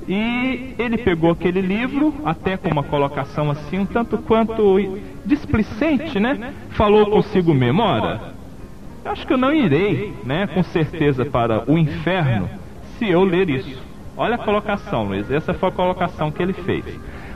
E 0.08 0.74
ele 0.78 0.96
pegou 0.96 1.30
aquele 1.30 1.60
livro, 1.60 2.14
até 2.24 2.56
com 2.56 2.70
uma 2.70 2.82
colocação 2.82 3.50
assim, 3.50 3.80
um 3.80 3.84
tanto 3.84 4.16
quanto 4.16 4.98
displicente, 5.26 6.18
né? 6.18 6.54
Falou 6.70 7.10
consigo 7.10 7.52
mesmo: 7.52 7.82
ora, 7.82 8.32
acho 9.04 9.26
que 9.26 9.34
eu 9.34 9.36
não 9.36 9.52
irei, 9.52 10.14
né, 10.24 10.46
com 10.46 10.62
certeza, 10.62 11.26
para 11.26 11.70
o 11.70 11.76
inferno 11.76 12.48
se 12.98 13.06
eu 13.06 13.22
ler 13.22 13.50
isso. 13.50 13.87
Olha 14.18 14.34
a 14.34 14.38
colocação, 14.38 15.04
Luiz. 15.04 15.30
Essa 15.30 15.54
foi 15.54 15.68
a 15.68 15.72
colocação 15.72 16.30
que 16.32 16.42
ele 16.42 16.52
fez. 16.52 16.84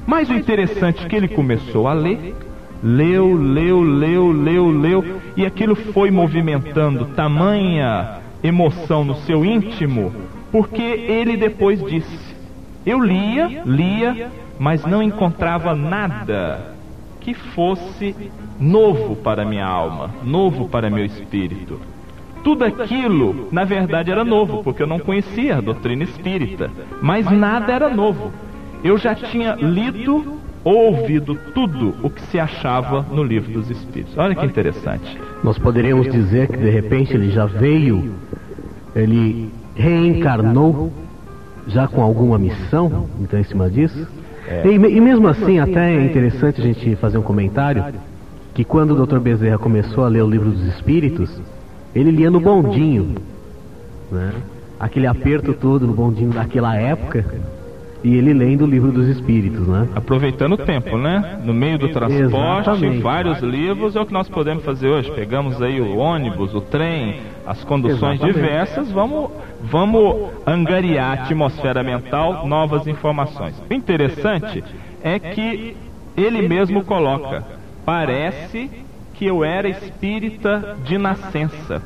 Mas 0.04 0.28
o 0.28 0.34
interessante 0.34 1.04
é 1.04 1.08
que 1.08 1.14
ele 1.14 1.28
começou 1.28 1.86
a 1.86 1.92
ler, 1.92 2.34
leu, 2.82 3.32
leu, 3.34 3.80
leu, 3.80 4.32
leu, 4.32 4.68
leu, 4.68 5.20
e 5.36 5.46
aquilo 5.46 5.76
foi 5.76 6.10
movimentando 6.10 7.06
tamanha 7.14 8.18
emoção 8.42 9.04
no 9.04 9.14
seu 9.14 9.44
íntimo, 9.44 10.12
porque 10.50 10.82
ele 10.82 11.36
depois 11.36 11.80
disse: 11.84 12.34
Eu 12.84 12.98
lia, 12.98 13.62
lia, 13.64 14.32
mas 14.58 14.84
não 14.84 15.00
encontrava 15.00 15.76
nada 15.76 16.74
que 17.20 17.32
fosse 17.32 18.16
novo 18.58 19.14
para 19.14 19.44
minha 19.44 19.66
alma, 19.66 20.10
novo 20.24 20.68
para 20.68 20.90
meu 20.90 21.04
espírito. 21.04 21.80
Tudo 22.42 22.64
aquilo, 22.64 23.48
na 23.52 23.64
verdade, 23.64 24.10
era 24.10 24.24
novo, 24.24 24.62
porque 24.64 24.82
eu 24.82 24.86
não 24.86 24.98
conhecia 24.98 25.56
a 25.56 25.60
doutrina 25.60 26.02
espírita. 26.02 26.70
Mas 27.00 27.30
nada 27.30 27.72
era 27.72 27.88
novo. 27.88 28.32
Eu 28.82 28.98
já 28.98 29.14
tinha 29.14 29.54
lido 29.54 30.40
ou 30.64 30.96
ouvido 30.96 31.36
tudo 31.54 31.94
o 32.02 32.10
que 32.10 32.22
se 32.22 32.38
achava 32.38 33.04
no 33.10 33.22
livro 33.22 33.52
dos 33.52 33.70
Espíritos. 33.70 34.16
Olha 34.16 34.34
que 34.34 34.44
interessante. 34.44 35.18
Nós 35.42 35.58
poderíamos 35.58 36.10
dizer 36.10 36.48
que 36.48 36.56
de 36.56 36.70
repente 36.70 37.14
ele 37.14 37.30
já 37.30 37.46
veio, 37.46 38.14
ele 38.94 39.50
reencarnou 39.74 40.92
já 41.66 41.86
com 41.88 42.02
alguma 42.02 42.38
missão, 42.38 43.08
então 43.20 43.38
em 43.38 43.44
cima 43.44 43.68
disso. 43.68 44.06
É. 44.48 44.66
E, 44.66 44.74
e, 44.74 45.00
mesmo 45.00 45.28
assim, 45.28 45.58
até 45.58 45.94
é 45.94 46.04
interessante 46.04 46.60
a 46.60 46.64
gente 46.64 46.96
fazer 46.96 47.18
um 47.18 47.22
comentário 47.22 47.84
que 48.54 48.64
quando 48.64 48.90
o 48.92 49.06
Dr. 49.06 49.18
Bezerra 49.18 49.58
começou 49.58 50.04
a 50.04 50.08
ler 50.08 50.22
o 50.22 50.28
livro 50.28 50.50
dos 50.50 50.66
Espíritos, 50.66 51.40
ele 51.94 52.10
lia 52.10 52.30
no 52.30 52.40
bondinho, 52.40 53.14
né? 54.10 54.32
Aquele 54.78 55.06
aperto 55.06 55.52
todo 55.52 55.86
no 55.86 55.92
bondinho 55.92 56.30
daquela 56.30 56.74
época. 56.76 57.24
E 58.04 58.16
ele 58.16 58.34
lendo 58.34 58.64
o 58.64 58.66
livro 58.66 58.90
dos 58.90 59.06
espíritos, 59.06 59.64
né? 59.68 59.86
Aproveitando 59.94 60.54
o 60.54 60.56
tempo, 60.56 60.98
né? 60.98 61.40
No 61.44 61.54
meio 61.54 61.78
do 61.78 61.88
transporte, 61.88 62.70
Exatamente. 62.70 62.98
vários 63.00 63.38
livros 63.38 63.94
é 63.94 64.00
o 64.00 64.06
que 64.06 64.12
nós 64.12 64.28
podemos 64.28 64.64
fazer 64.64 64.88
hoje. 64.88 65.12
Pegamos 65.12 65.62
aí 65.62 65.80
o 65.80 65.98
ônibus, 65.98 66.52
o 66.52 66.60
trem, 66.60 67.20
as 67.46 67.62
conduções 67.62 68.20
Exatamente. 68.20 68.34
diversas, 68.34 68.90
vamos, 68.90 69.30
vamos 69.62 70.30
angariar 70.44 71.10
a 71.10 71.22
atmosfera 71.22 71.84
mental, 71.84 72.44
novas 72.44 72.88
informações. 72.88 73.54
O 73.70 73.72
interessante 73.72 74.64
é 75.00 75.20
que 75.20 75.76
ele 76.16 76.48
mesmo 76.48 76.84
coloca: 76.84 77.44
parece 77.84 78.68
que 79.22 79.28
eu 79.28 79.44
era 79.44 79.68
espírita 79.68 80.76
de 80.84 80.98
nascença. 80.98 81.80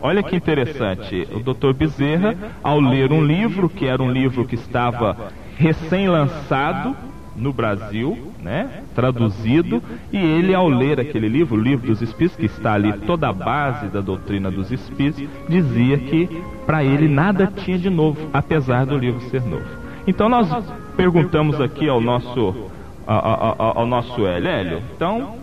Olha 0.00 0.22
que 0.22 0.36
interessante, 0.36 1.26
o 1.32 1.40
Dr. 1.40 1.72
Bezerra, 1.74 2.36
ao 2.62 2.78
ler 2.78 3.10
um 3.12 3.24
livro, 3.24 3.68
que 3.68 3.86
era 3.86 4.00
um 4.00 4.08
livro 4.10 4.44
que 4.44 4.54
estava 4.54 5.32
recém-lançado 5.58 6.94
no 7.34 7.52
Brasil, 7.52 8.32
né, 8.40 8.82
traduzido, 8.94 9.82
e 10.12 10.16
ele 10.18 10.54
ao 10.54 10.68
ler 10.68 11.00
aquele 11.00 11.28
livro, 11.28 11.56
o 11.58 11.60
livro 11.60 11.88
dos 11.88 12.00
Espíritos, 12.02 12.36
que 12.38 12.46
está 12.46 12.74
ali 12.74 12.92
toda 13.04 13.28
a 13.28 13.32
base 13.32 13.88
da 13.88 14.00
doutrina 14.00 14.48
dos 14.48 14.70
Espíritos, 14.70 15.28
dizia 15.48 15.98
que 15.98 16.28
para 16.66 16.84
ele 16.84 17.08
nada 17.08 17.48
tinha 17.64 17.78
de 17.78 17.90
novo, 17.90 18.28
apesar 18.32 18.86
do 18.86 18.96
livro 18.96 19.20
ser 19.28 19.42
novo. 19.42 19.66
Então 20.06 20.28
nós 20.28 20.48
perguntamos 20.96 21.60
aqui 21.60 21.88
ao 21.88 22.00
nosso 22.00 22.70
ao, 23.06 23.56
ao- 23.58 23.78
ao 23.78 23.86
nosso 23.86 24.24
Hélio, 24.24 24.80
então 24.94 25.39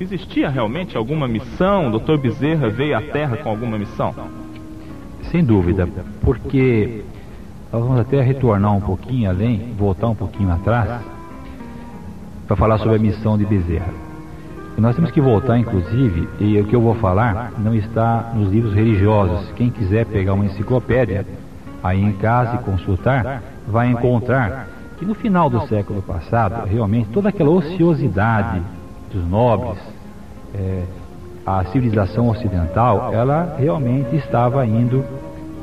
existia 0.00 0.48
realmente 0.48 0.96
alguma 0.96 1.26
missão? 1.26 1.88
O 1.88 1.98
Dr. 1.98 2.16
Bezerra 2.16 2.68
veio 2.68 2.96
à 2.96 3.00
Terra 3.00 3.36
com 3.38 3.48
alguma 3.48 3.78
missão? 3.78 4.14
Sem 5.30 5.44
dúvida, 5.44 5.88
porque 6.20 7.02
nós 7.72 7.82
vamos 7.82 8.00
até 8.00 8.20
retornar 8.20 8.74
um 8.74 8.80
pouquinho 8.80 9.28
além, 9.28 9.74
voltar 9.76 10.08
um 10.08 10.14
pouquinho 10.14 10.52
atrás, 10.52 11.02
para 12.46 12.56
falar 12.56 12.78
sobre 12.78 12.96
a 12.96 12.98
missão 12.98 13.36
de 13.36 13.44
Bezerra. 13.44 13.92
E 14.78 14.80
nós 14.80 14.94
temos 14.94 15.10
que 15.10 15.20
voltar, 15.20 15.58
inclusive, 15.58 16.28
e 16.38 16.60
o 16.60 16.64
que 16.66 16.76
eu 16.76 16.80
vou 16.80 16.94
falar 16.96 17.52
não 17.58 17.74
está 17.74 18.32
nos 18.34 18.52
livros 18.52 18.74
religiosos. 18.74 19.50
Quem 19.56 19.70
quiser 19.70 20.04
pegar 20.04 20.34
uma 20.34 20.44
enciclopédia 20.44 21.26
aí 21.82 22.02
em 22.02 22.12
casa 22.12 22.56
e 22.56 22.58
consultar, 22.58 23.42
vai 23.66 23.90
encontrar 23.90 24.68
que 24.98 25.04
no 25.04 25.14
final 25.14 25.48
do 25.48 25.66
século 25.66 26.02
passado, 26.02 26.66
realmente, 26.66 27.08
toda 27.10 27.30
aquela 27.30 27.50
ociosidade 27.50 28.60
dos 29.12 29.26
nobres, 29.28 29.78
eh, 30.54 30.82
a 31.46 31.64
civilização 31.66 32.28
ocidental, 32.28 33.12
ela 33.12 33.54
realmente 33.58 34.16
estava 34.16 34.66
indo 34.66 35.04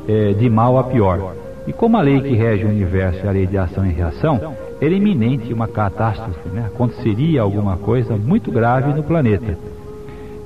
eh, 0.07 0.33
de 0.37 0.49
mal 0.49 0.77
a 0.77 0.83
pior. 0.85 1.33
E 1.67 1.73
como 1.73 1.97
a 1.97 2.01
lei 2.01 2.19
que 2.21 2.35
rege 2.35 2.65
o 2.65 2.69
universo 2.69 3.25
é 3.25 3.29
a 3.29 3.31
lei 3.31 3.47
de 3.47 3.57
ação 3.57 3.85
e 3.85 3.89
reação, 3.91 4.53
era 4.81 4.93
iminente 4.93 5.53
uma 5.53 5.67
catástrofe, 5.67 6.49
né? 6.49 6.65
aconteceria 6.73 7.41
alguma 7.41 7.77
coisa 7.77 8.15
muito 8.17 8.51
grave 8.51 8.93
no 8.93 9.03
planeta. 9.03 9.57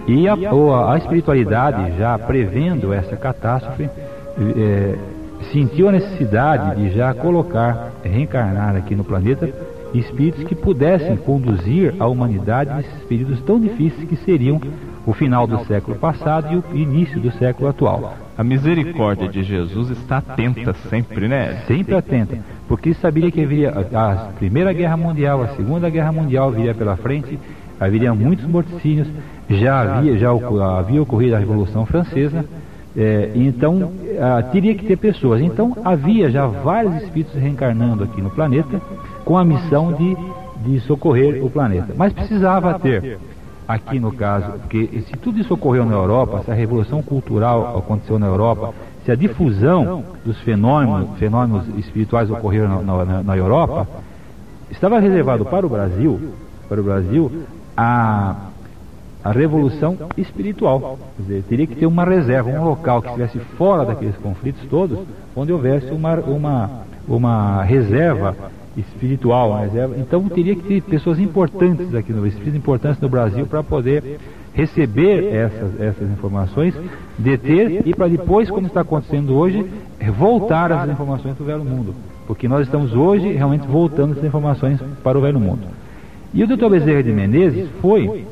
E 0.08 0.28
a, 0.28 0.34
a- 0.34 0.98
espiritualidade, 0.98 1.98
já 1.98 2.18
prevendo 2.18 2.94
essa 2.94 3.16
catástrofe, 3.16 3.90
eh, 4.40 4.96
sentiu 5.52 5.90
a 5.90 5.92
necessidade 5.92 6.76
de 6.82 6.92
já 6.96 7.14
colocar, 7.14 7.92
reencarnar 8.04 8.76
aqui 8.76 8.96
no 8.96 9.04
planeta, 9.04 9.50
espíritos 9.94 10.44
que 10.44 10.56
pudessem 10.56 11.18
conduzir 11.18 11.96
a 12.00 12.08
humanidade 12.08 12.74
nesses 12.74 13.04
períodos 13.04 13.42
tão 13.42 13.60
difíceis 13.60 14.08
que 14.08 14.16
seriam 14.18 14.60
o 15.06 15.14
final 15.14 15.48
do 15.48 15.64
século 15.66 15.98
passado 15.98 16.54
e 16.54 16.58
o 16.58 16.78
início 16.78 17.20
do 17.20 17.32
século 17.32 17.70
atual. 17.70 18.14
A 18.38 18.44
misericórdia 18.44 19.28
de 19.28 19.42
Jesus 19.42 19.90
está 19.90 20.18
atenta 20.18 20.74
sempre, 20.90 21.28
né? 21.28 21.64
Sempre 21.66 21.96
atenta, 21.96 22.38
porque 22.68 22.94
sabia 22.94 23.32
que 23.32 23.42
haveria 23.42 23.72
a, 23.72 24.32
Primeira 24.38 24.74
Guerra 24.74 24.98
Mundial, 24.98 25.42
a 25.42 25.48
Segunda 25.56 25.90
Guerra 25.90 26.12
Mundial 26.12 26.52
viria 26.52 26.76
pela 26.76 26.98
frente, 26.98 27.40
haveria 27.80 28.14
muitos 28.14 28.46
morticínios, 28.46 29.08
já 29.50 29.98
havia, 29.98 30.18
já 30.18 30.30
havia 30.78 31.02
ocorrido 31.02 31.36
a 31.36 31.40
Revolução 31.40 31.86
Francesa, 31.86 32.46
eh, 32.96 33.32
então 33.36 33.92
ah, 34.20 34.44
teria 34.52 34.76
que 34.76 34.86
ter 34.86 34.98
pessoas. 34.98 35.42
Então 35.42 35.76
havia 35.86 36.30
já 36.30 36.46
vários 36.48 36.96
espíritos 37.02 37.34
reencarnando 37.36 38.04
aqui 38.04 38.22
no 38.22 38.30
planeta 38.30 38.82
com 39.28 39.38
a 39.38 39.44
missão 39.46 39.92
de, 39.94 40.18
de 40.66 40.80
socorrer 40.82 41.44
o 41.44 41.50
planeta. 41.50 41.94
Mas 41.96 42.14
precisava 42.14 42.80
ter, 42.80 43.20
aqui 43.68 44.00
no 44.00 44.12
caso, 44.14 44.52
porque 44.60 45.02
se 45.06 45.14
tudo 45.18 45.40
isso 45.40 45.54
ocorreu 45.54 45.86
na 45.86 45.94
Europa, 45.94 46.42
se 46.46 46.52
a 46.52 46.54
revolução 46.54 47.02
cultural 47.04 47.78
aconteceu 47.78 48.18
na 48.18 48.28
Europa, 48.28 48.74
se 49.04 49.12
a 49.12 49.16
difusão 49.16 50.04
dos 50.26 50.40
fenômenos, 50.42 51.18
fenômenos 51.18 51.68
espirituais 51.78 52.30
ocorreram 52.32 52.82
na, 52.84 53.06
na- 53.06 53.24
na 53.24 53.38
Europa, 53.38 53.88
estava 54.72 55.00
reservado 55.00 55.46
para 55.46 55.66
o 55.66 55.70
Brasil, 55.70 56.20
para 56.70 56.80
o 56.80 56.84
Brasil, 56.84 57.32
a, 57.76 58.36
a 59.24 59.32
revolução 59.32 59.98
espiritual. 60.18 60.98
Quer 61.18 61.22
dizer, 61.24 61.44
teria 61.50 61.68
que 61.68 61.76
ter 61.76 61.86
uma 61.86 62.04
reserva, 62.06 62.50
um 62.50 62.64
local 62.64 63.02
que 63.02 63.08
estivesse 63.10 63.40
fora 63.58 63.86
daqueles 63.86 64.16
conflitos 64.18 64.62
todos, 64.70 65.00
onde 65.36 65.52
houvesse 65.54 65.92
uma, 65.92 66.16
uma, 66.16 66.70
uma 67.08 67.64
reserva 67.64 68.36
espiritual, 68.78 69.50
uma 69.50 69.62
reserva. 69.62 69.96
Então 69.98 70.24
teria 70.30 70.56
que 70.56 70.64
ter 70.64 70.82
pessoas 70.82 71.20
importantes 71.20 71.94
aqui 71.96 72.14
no 72.14 72.26
espíritos 72.26 72.56
importantes 72.56 73.02
no 73.02 73.10
Brasil 73.10 73.46
para 73.48 73.64
poder 73.64 74.20
receber 74.54 75.34
essas, 75.34 75.80
essas 75.80 76.10
informações, 76.10 76.74
deter 77.18 77.84
e 77.86 77.94
para 77.94 78.08
depois, 78.08 78.50
como 78.50 78.68
está 78.68 78.82
acontecendo 78.82 79.36
hoje, 79.36 79.66
voltar 80.18 80.72
essas 80.72 80.90
informações 80.92 81.36
para 81.36 81.44
o 81.44 81.46
velho 81.46 81.66
mundo. 81.66 81.94
Porque 82.26 82.48
nós 82.48 82.66
estamos 82.66 82.94
hoje 82.94 83.32
realmente 83.32 83.68
voltando 83.68 84.14
essas 84.14 84.26
informações 84.26 84.80
para 85.04 85.18
o 85.18 85.22
velho 85.22 85.40
mundo. 85.40 85.68
E 86.34 86.44
o 86.44 86.48
Dr. 86.48 86.70
Bezerra 86.70 87.04
de 87.04 87.12
Menezes 87.12 87.70
foi 87.82 88.26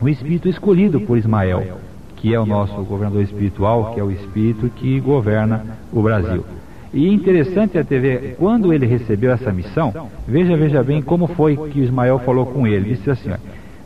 o 0.00 0.08
espírito 0.08 0.48
escolhido 0.48 1.00
por 1.00 1.18
Ismael, 1.18 1.78
que 2.16 2.32
é 2.32 2.40
o 2.40 2.46
nosso 2.46 2.82
governador 2.84 3.22
espiritual, 3.22 3.92
que 3.92 4.00
é 4.00 4.04
o 4.04 4.10
espírito 4.10 4.70
que 4.76 5.00
governa 5.00 5.64
o 5.92 6.00
Brasil. 6.00 6.44
E 6.94 7.08
é 7.08 7.12
interessante 7.12 7.78
até 7.78 7.98
ver, 7.98 8.36
quando 8.38 8.72
ele 8.72 8.86
recebeu 8.86 9.32
essa 9.32 9.52
missão, 9.52 9.92
veja, 10.26 10.56
veja 10.56 10.82
bem 10.82 11.02
como 11.02 11.26
foi 11.26 11.56
que 11.70 11.80
Ismael 11.80 12.18
falou 12.20 12.46
com 12.46 12.66
ele. 12.66 12.90
Disse 12.94 13.10
assim, 13.10 13.30
ó, 13.30 13.36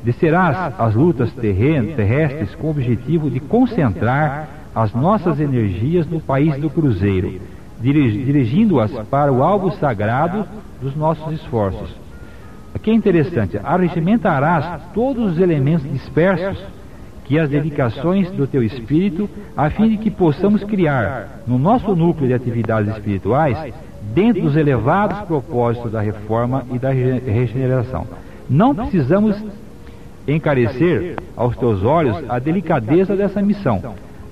descerás 0.05 0.75
as 0.79 0.95
lutas 0.95 1.33
terren- 1.33 1.95
terrestres 1.97 2.55
com 2.55 2.69
o 2.69 2.71
objetivo 2.71 3.31
de 3.31 3.41
concentrar 3.41 4.49
as 4.75 4.95
nossas 4.95 5.41
energias 5.41 6.07
no 6.07 6.21
país 6.21 6.57
do 6.59 6.71
cruzeiro, 6.71 7.41
dirigi- 7.81 8.23
dirigindo-as 8.23 8.93
para 9.09 9.33
o 9.33 9.43
alvo 9.43 9.73
sagrado 9.73 10.47
dos 10.81 10.95
nossos 10.95 11.33
esforços. 11.33 11.97
Aqui 12.73 12.91
é 12.91 12.95
interessante, 12.95 13.59
arregimentarás 13.63 14.83
todos 14.95 15.33
os 15.33 15.41
elementos 15.41 15.91
dispersos 15.91 16.63
que 17.31 17.39
as 17.39 17.49
dedicações 17.49 18.29
do 18.33 18.45
teu 18.45 18.61
espírito, 18.61 19.31
a 19.57 19.71
fim 19.71 19.89
de 19.89 19.99
que 19.99 20.11
possamos 20.11 20.65
criar 20.65 21.43
no 21.47 21.61
nosso 21.61 21.95
núcleo 21.95 22.27
de 22.27 22.35
atividades 22.35 22.93
espirituais, 22.93 23.73
dentro 24.13 24.43
dos 24.43 24.57
elevados 24.57 25.21
propósitos 25.21 25.93
da 25.93 26.01
reforma 26.01 26.65
e 26.73 26.77
da 26.77 26.91
rege- 26.91 27.21
regeneração. 27.31 28.05
Não 28.49 28.75
precisamos 28.75 29.41
encarecer 30.27 31.15
aos 31.37 31.57
teus 31.57 31.85
olhos 31.85 32.17
a 32.29 32.41
delicadeza 32.41 33.15
dessa 33.15 33.41
missão, 33.41 33.81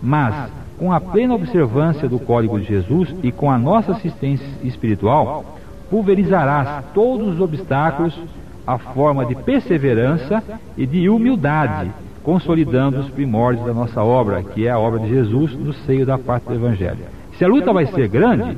mas 0.02 0.50
com 0.76 0.92
a 0.92 1.00
plena 1.00 1.36
observância 1.36 2.08
do 2.08 2.18
código 2.18 2.58
de 2.58 2.66
Jesus 2.66 3.14
e 3.22 3.30
com 3.30 3.48
a 3.48 3.56
nossa 3.56 3.92
assistência 3.92 4.44
espiritual, 4.64 5.56
pulverizarás 5.88 6.84
todos 6.92 7.28
os 7.28 7.40
obstáculos 7.40 8.20
à 8.66 8.76
forma 8.76 9.24
de 9.24 9.36
perseverança 9.36 10.42
e 10.76 10.84
de 10.84 11.08
humildade, 11.08 11.92
consolidando 12.28 13.00
os 13.00 13.08
primórdios 13.08 13.64
da 13.64 13.72
nossa 13.72 14.02
obra, 14.02 14.42
que 14.42 14.66
é 14.66 14.70
a 14.70 14.78
obra 14.78 15.00
de 15.00 15.08
Jesus 15.08 15.54
no 15.54 15.72
seio 15.72 16.04
da 16.04 16.18
parte 16.18 16.44
do 16.44 16.56
Evangelho. 16.56 16.98
Se 17.38 17.42
a 17.42 17.48
luta 17.48 17.72
vai 17.72 17.86
ser 17.86 18.06
grande, 18.06 18.54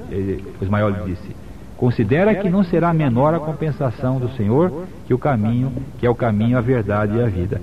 Ismael 0.61 0.91
disse, 1.07 1.37
considera 1.77 2.35
que 2.35 2.51
não 2.51 2.65
será 2.65 2.93
menor 2.93 3.33
a 3.33 3.39
compensação 3.39 4.19
do 4.19 4.29
Senhor 4.31 4.73
que 5.07 5.15
o 5.15 5.19
caminho, 5.19 5.73
que 6.01 6.05
é 6.05 6.11
o 6.11 6.17
caminho, 6.17 6.59
a 6.59 6.61
verdade 6.61 7.17
e 7.17 7.23
a 7.23 7.27
vida. 7.27 7.61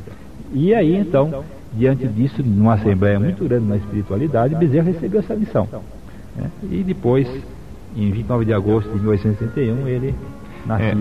E 0.54 0.74
aí 0.74 0.96
então, 0.96 1.44
diante 1.74 2.08
disso, 2.08 2.42
numa 2.42 2.76
assembleia 2.76 3.20
muito 3.20 3.44
grande 3.44 3.66
na 3.66 3.76
espiritualidade, 3.76 4.56
Bezerra 4.56 4.86
recebeu 4.86 5.20
essa 5.20 5.36
missão. 5.36 5.68
né? 6.38 6.50
E 6.72 6.84
depois, 6.84 7.28
em 7.98 8.12
29 8.12 8.46
de 8.46 8.54
agosto 8.54 8.90
de 8.94 9.00
1861, 9.02 9.86
ele 9.90 10.16
É 10.80 10.92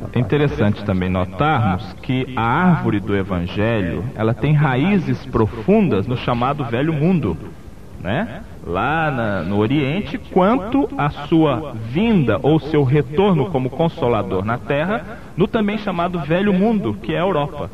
pátria. 0.00 0.20
interessante 0.20 0.84
também 0.84 1.08
notarmos 1.08 1.92
que 2.02 2.32
a 2.36 2.42
árvore 2.42 3.00
do 3.00 3.14
Evangelho 3.16 4.04
ela 4.14 4.32
tem 4.34 4.52
raízes 4.54 5.24
profundas 5.26 6.06
no 6.06 6.16
chamado 6.16 6.64
Velho 6.64 6.92
Mundo, 6.92 7.36
né? 8.00 8.42
Lá 8.64 9.10
na- 9.10 9.42
no 9.42 9.58
Oriente, 9.58 10.18
quanto 10.18 10.88
a 10.96 11.10
sua 11.10 11.74
vinda 11.90 12.38
ou 12.42 12.60
seu 12.60 12.84
retorno 12.84 13.46
como 13.46 13.68
consolador 13.68 14.44
na 14.44 14.56
Terra, 14.56 15.18
no 15.36 15.48
também 15.48 15.78
chamado 15.78 16.20
Velho 16.20 16.52
Mundo, 16.52 16.94
que 17.02 17.12
é 17.12 17.18
a 17.18 17.22
Europa. 17.22 17.70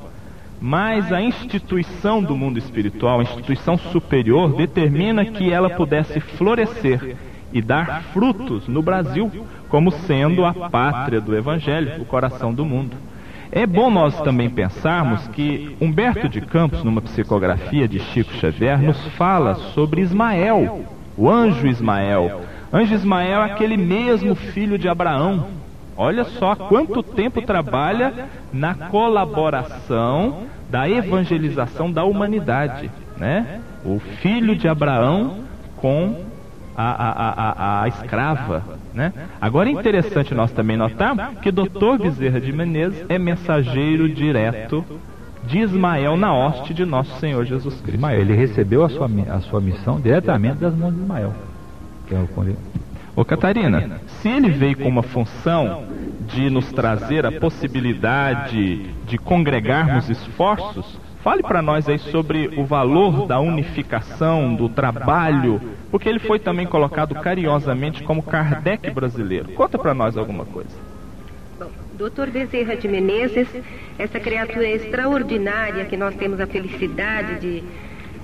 Mas 0.61 1.13
a 1.13 1.23
instituição 1.23 2.21
do 2.23 2.37
mundo 2.37 2.59
espiritual, 2.59 3.21
a 3.21 3.23
instituição 3.23 3.79
superior, 3.79 4.57
determina 4.57 5.25
que 5.25 5.53
ela 5.53 5.71
pudesse 5.71 6.19
florescer 6.19 7.17
e 7.53 7.63
dar 7.63 8.03
frutos 8.13 8.69
no 8.69 8.83
Brasil, 8.83 9.31
como 9.69 9.91
sendo 9.91 10.45
a 10.45 10.53
pátria 10.53 11.21
do 11.21 11.37
Evangelho, 11.37 12.03
o 12.03 12.05
coração 12.05 12.53
do 12.53 12.65
mundo. 12.65 12.97
É 13.51 13.67
bom 13.67 13.91
nós 13.91 14.21
também 14.21 14.51
pensarmos 14.51 15.27
que 15.29 15.75
Humberto 15.81 16.29
de 16.29 16.41
Campos, 16.41 16.85
numa 16.85 17.01
psicografia 17.01 17.89
de 17.89 17.99
Chico 17.99 18.33
Xavier, 18.35 18.79
nos 18.81 19.03
fala 19.17 19.55
sobre 19.55 20.03
Ismael, 20.03 20.85
o 21.17 21.31
anjo 21.31 21.67
Ismael. 21.67 22.43
Anjo 22.71 22.95
Ismael 22.95 23.41
é 23.41 23.45
aquele 23.51 23.77
mesmo 23.79 24.35
filho 24.35 24.79
de 24.79 24.89
Abraão. 24.89 25.47
Olha 25.97 26.25
só 26.25 26.55
quanto 26.55 27.03
tempo 27.03 27.41
trabalha 27.41 28.29
na 28.53 28.75
colaboração 28.75 30.43
da 30.71 30.89
evangelização 30.89 31.91
da 31.91 32.05
humanidade, 32.05 32.91
né? 33.17 33.61
O 33.85 33.99
filho 33.99 34.55
de 34.55 34.69
Abraão 34.69 35.39
com 35.77 36.25
a, 36.79 36.93
a, 36.93 37.81
a, 37.81 37.83
a, 37.83 37.89
escrava. 37.89 38.63
Né? 38.95 39.13
Agora 39.41 39.69
é 39.69 39.73
interessante 39.73 40.33
nós 40.33 40.53
também 40.53 40.77
notar 40.77 41.35
que 41.43 41.51
Dr. 41.51 41.99
Bezerra 42.01 42.41
de 42.41 42.53
Menezes 42.53 43.05
é 43.09 43.19
mensageiro 43.19 44.09
direto 44.09 44.85
de 45.45 45.59
Ismael 45.59 46.17
na 46.17 46.33
hoste 46.33 46.73
de 46.73 46.85
nosso 46.85 47.19
Senhor 47.19 47.45
Jesus 47.45 47.75
Cristo. 47.81 47.97
Ismael, 47.97 48.21
ele 48.21 48.35
recebeu 48.35 48.85
a 48.85 48.89
sua, 48.89 49.11
a 49.31 49.41
sua 49.41 49.61
missão 49.61 50.01
diretamente 50.01 50.59
das 50.59 50.73
mãos 50.73 50.95
de 50.95 51.01
Ismael. 51.01 51.35
Que 52.07 52.15
é 52.15 52.19
o... 52.19 52.29
Ô 53.17 53.25
Catarina, 53.25 54.01
se 54.07 54.29
ele 54.29 54.49
veio 54.49 54.77
com 54.77 54.89
uma 54.89 55.03
função 55.03 55.83
de 56.29 56.49
nos 56.49 56.71
trazer 56.71 57.27
a 57.27 57.33
possibilidade 57.33 58.95
de 59.05 59.19
congregarmos 59.19 60.09
esforços, 60.09 60.97
Fale 61.29 61.43
para 61.43 61.61
nós 61.61 61.87
aí 61.87 61.99
sobre 61.99 62.59
o 62.59 62.65
valor 62.65 63.27
da 63.27 63.39
unificação, 63.39 64.55
do 64.55 64.67
trabalho, 64.67 65.61
porque 65.91 66.09
ele 66.09 66.19
foi 66.19 66.39
também 66.39 66.67
colocado 66.67 67.15
carinhosamente 67.17 68.03
como 68.03 68.23
Kardec 68.23 68.91
brasileiro. 68.91 69.53
Conta 69.53 69.79
para 69.79 69.93
nós 69.93 70.17
alguma 70.17 70.47
coisa. 70.47 70.71
Dr. 71.99 72.31
Bezerra 72.33 72.77
de 72.77 72.89
Menezes, 72.89 73.47
essa 73.99 74.19
criatura 74.19 74.67
extraordinária 74.71 75.85
que 75.85 75.99
nós 75.99 76.15
temos 76.15 76.41
a 76.41 76.47
felicidade 76.47 77.41
de 77.41 77.63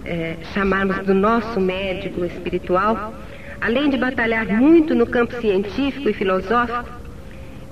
é, 0.07 0.39
chamarmos 0.55 1.01
do 1.01 1.13
nosso 1.13 1.61
médico 1.61 2.25
espiritual, 2.25 3.13
além 3.61 3.91
de 3.91 3.99
batalhar 3.99 4.47
muito 4.47 4.95
no 4.95 5.07
campo 5.07 5.39
científico 5.43 6.09
e 6.09 6.15
filosófico, 6.15 7.04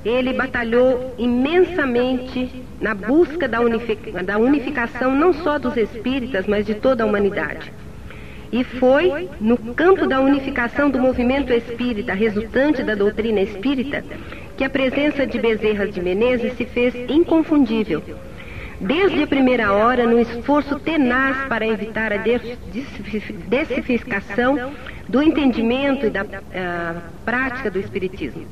ele 0.04 0.32
batalhou 0.32 1.14
imensamente 1.16 2.50
na 2.80 2.94
busca 2.94 3.46
da, 3.46 3.58
da 4.24 4.38
unificação 4.38 5.14
não 5.14 5.32
só 5.32 5.58
dos 5.58 5.76
espíritas, 5.76 6.46
mas 6.46 6.66
de 6.66 6.74
toda 6.74 7.04
a 7.04 7.06
humanidade. 7.06 7.72
E 8.50 8.64
foi 8.64 9.28
no 9.40 9.56
campo 9.74 10.06
da 10.06 10.20
unificação 10.20 10.90
do 10.90 10.98
movimento 10.98 11.52
espírita, 11.52 12.12
resultante 12.12 12.82
da 12.82 12.94
doutrina 12.94 13.40
espírita, 13.40 14.04
que 14.56 14.64
a 14.64 14.70
presença 14.70 15.26
de 15.26 15.38
Bezerra 15.38 15.86
de 15.86 16.02
Menezes 16.02 16.54
se 16.56 16.66
fez 16.66 16.94
inconfundível. 17.08 18.02
Desde 18.78 19.22
a 19.22 19.26
primeira 19.26 19.72
hora, 19.72 20.04
no 20.04 20.18
esforço 20.18 20.78
tenaz 20.80 21.46
para 21.48 21.66
evitar 21.66 22.12
a 22.12 22.16
desificação 23.48 24.72
do 25.08 25.22
entendimento 25.22 26.06
e 26.06 26.10
da 26.10 26.24
uh, 26.24 27.00
prática 27.24 27.70
do 27.70 27.78
Espiritismo. 27.78 28.44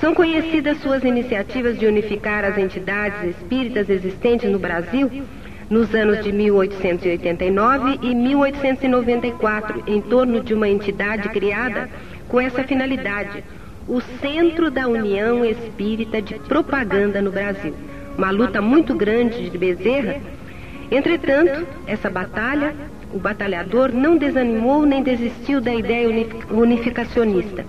São 0.00 0.12
conhecidas 0.12 0.78
suas 0.80 1.04
iniciativas 1.04 1.78
de 1.78 1.86
unificar 1.86 2.44
as 2.44 2.58
entidades 2.58 3.36
espíritas 3.36 3.88
existentes 3.88 4.50
no 4.50 4.58
Brasil 4.58 5.10
nos 5.70 5.94
anos 5.94 6.22
de 6.22 6.30
1889 6.32 8.00
e 8.02 8.14
1894, 8.14 9.84
em 9.86 10.00
torno 10.00 10.40
de 10.40 10.52
uma 10.52 10.68
entidade 10.68 11.28
criada 11.30 11.88
com 12.28 12.40
essa 12.40 12.64
finalidade, 12.64 13.42
o 13.88 14.00
Centro 14.20 14.70
da 14.70 14.86
União 14.86 15.44
Espírita 15.44 16.20
de 16.20 16.34
Propaganda 16.40 17.22
no 17.22 17.30
Brasil. 17.30 17.74
Uma 18.18 18.30
luta 18.30 18.60
muito 18.60 18.94
grande 18.94 19.48
de 19.48 19.56
Bezerra. 19.56 20.16
Entretanto, 20.90 21.66
essa 21.86 22.10
batalha, 22.10 22.74
o 23.12 23.18
batalhador 23.18 23.92
não 23.92 24.16
desanimou 24.16 24.84
nem 24.84 25.02
desistiu 25.02 25.60
da 25.60 25.74
ideia 25.74 26.08
unificacionista 26.50 27.64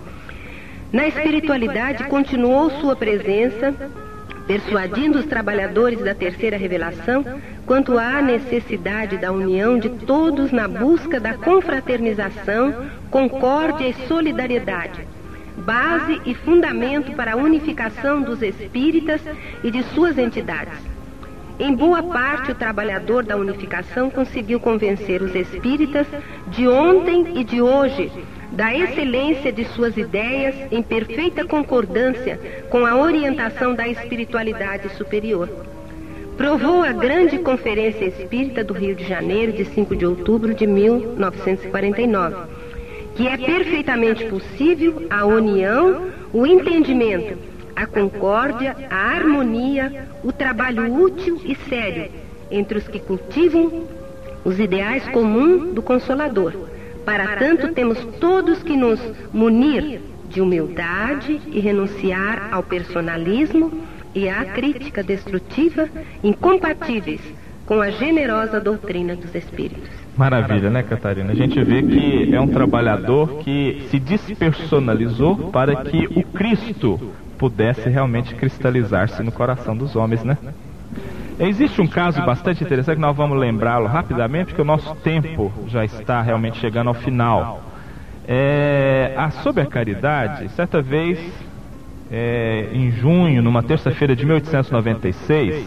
na 0.96 1.10
espiritualidade, 1.10 2.06
continuou 2.06 2.70
sua 2.80 2.96
presença, 2.96 3.76
persuadindo 4.48 5.20
os 5.20 5.26
trabalhadores 5.26 6.00
da 6.00 6.16
terceira 6.16 6.56
revelação 6.56 7.26
quanto 7.66 8.00
à 8.00 8.22
necessidade 8.22 9.18
da 9.18 9.30
união 9.30 9.78
de 9.78 9.90
todos 9.90 10.54
na 10.54 10.70
busca 10.70 11.20
da 11.20 11.34
confraternização, 11.34 12.88
concórdia 13.12 13.90
e 13.90 14.08
solidariedade, 14.08 15.06
base 15.58 16.22
e 16.26 16.34
fundamento 16.34 17.12
para 17.12 17.34
a 17.34 17.36
unificação 17.36 18.22
dos 18.22 18.42
espíritas 18.42 19.20
e 19.66 19.72
de 19.72 19.84
suas 19.84 20.18
entidades. 20.18 20.95
Em 21.58 21.74
boa 21.74 22.04
parte, 22.04 22.52
o 22.52 22.56
trabalhador 22.56 23.24
da 23.24 23.38
unificação 23.38 24.10
conseguiu 24.10 24.60
convencer 24.60 25.22
os 25.22 25.34
espíritas 25.34 26.06
de 26.50 26.68
ontem 26.68 27.40
e 27.40 27.46
de 27.46 27.62
hoje 27.62 28.12
da 28.52 28.76
excelência 28.76 29.54
de 29.54 29.64
suas 29.66 29.96
ideias 29.96 30.56
em 30.70 30.84
perfeita 30.84 31.46
concordância 31.46 32.40
com 32.70 32.86
a 32.86 32.98
orientação 32.98 33.74
da 33.74 33.88
espiritualidade 33.88 34.90
superior. 34.96 35.50
Provou 36.36 36.84
a 36.84 36.92
grande 36.92 37.40
Conferência 37.40 38.04
Espírita 38.04 38.62
do 38.62 38.74
Rio 38.74 38.94
de 38.94 39.06
Janeiro, 39.06 39.54
de 39.54 39.64
5 39.64 39.96
de 39.96 40.06
outubro 40.06 40.54
de 40.54 40.68
1949, 40.68 42.36
que 43.16 43.28
é 43.30 43.38
perfeitamente 43.38 44.26
possível 44.26 45.08
a 45.10 45.26
união, 45.26 46.10
o 46.34 46.46
entendimento, 46.46 47.38
a 47.76 47.86
concórdia, 47.86 48.76
a 48.90 48.96
harmonia, 48.96 50.08
o 50.24 50.32
trabalho 50.32 50.94
útil 50.94 51.42
e 51.44 51.56
sério 51.70 52.10
entre 52.50 52.78
os 52.78 52.88
que 52.88 53.00
cultivam 53.00 53.84
os 54.44 54.60
ideais 54.60 55.08
comuns 55.10 55.74
do 55.74 55.82
Consolador 55.82 56.54
para 57.06 57.38
tanto, 57.38 57.72
temos 57.72 58.04
todos 58.20 58.64
que 58.64 58.76
nos 58.76 59.00
munir 59.32 60.02
de 60.28 60.42
humildade 60.42 61.40
e 61.48 61.60
renunciar 61.60 62.50
ao 62.52 62.64
personalismo 62.64 63.72
e 64.14 64.28
à 64.28 64.44
crítica 64.44 65.04
destrutiva, 65.04 65.88
incompatíveis 66.24 67.22
com 67.66 67.80
a 67.80 67.92
generosa 67.92 68.60
doutrina 68.60 69.16
dos 69.16 69.34
Espíritos. 69.36 69.90
Maravilha, 70.18 70.70
né, 70.70 70.82
Catarina? 70.82 71.32
A 71.32 71.36
gente 71.36 71.62
vê 71.64 71.84
que 71.84 72.34
é 72.34 72.42
um 72.42 72.48
trabalhador 72.48 73.40
que 73.40 73.86
se 73.92 74.00
despersonalizou 74.00 75.52
para 75.52 75.84
que 75.84 76.08
o 76.08 76.24
Cristo 76.24 77.12
pudesse 77.38 77.90
realmente 77.90 78.34
cristalizar-se 78.36 79.22
no 79.24 79.32
coração 79.32 79.76
dos 79.76 79.96
homens, 79.96 80.24
né? 80.24 80.38
Existe 81.38 81.82
um 81.82 81.88
caso 81.88 82.22
bastante 82.22 82.64
interessante 82.64 82.96
que 82.96 83.02
nós 83.02 83.16
vamos 83.16 83.38
lembrá-lo 83.38 83.88
rapidamente, 83.88 84.48
porque 84.48 84.62
o 84.62 84.66
nosso 84.66 84.96
tempo 84.96 85.52
já 85.68 85.84
está 85.84 86.22
realmente 86.22 86.58
chegando 86.58 86.88
ao 86.88 86.94
final. 86.94 87.62
É, 88.28 89.14
a, 89.18 89.30
sobre 89.30 89.62
a 89.62 89.66
caridade, 89.66 90.48
certa 90.50 90.82
vez, 90.82 91.20
é, 92.10 92.70
em 92.72 92.90
junho, 92.90 93.42
numa 93.42 93.62
terça-feira 93.62 94.16
de 94.16 94.26
1896, 94.26 95.66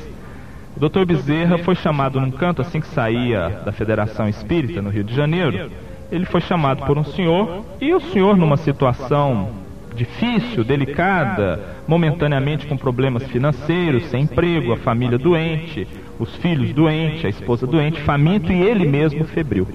o 0.75 0.89
Dr. 0.89 1.05
Bezerra 1.05 1.59
foi 1.59 1.75
chamado 1.75 2.19
num 2.21 2.31
canto 2.31 2.63
assim 2.63 2.81
que 2.81 2.87
saía 2.87 3.61
da 3.65 3.71
Federação 3.71 4.27
Espírita, 4.27 4.81
no 4.81 4.89
Rio 4.89 5.05
de 5.05 5.15
Janeiro. 5.15 5.71
Ele 6.11 6.25
foi 6.25 6.41
chamado 6.41 6.87
por 6.87 6.97
um 6.97 7.05
senhor, 7.05 7.65
e 7.79 7.93
o 7.93 8.01
senhor, 8.01 8.37
numa 8.37 8.57
situação 8.57 9.51
difícil, 9.99 10.65
delicada, 10.65 11.77
momentaneamente 11.87 12.67
com 12.67 12.77
problemas 12.77 13.25
financeiros, 13.25 14.07
sem 14.07 14.23
emprego, 14.23 14.73
a 14.73 14.77
família 14.77 15.19
doente, 15.19 15.87
os 16.19 16.35
filhos 16.37 16.73
doentes, 16.73 17.25
a 17.25 17.29
esposa 17.29 17.67
doente, 17.67 18.01
faminto 18.01 18.53
e 18.53 18.63
ele 18.63 18.87
mesmo 18.87 19.25
febril. 19.25 19.67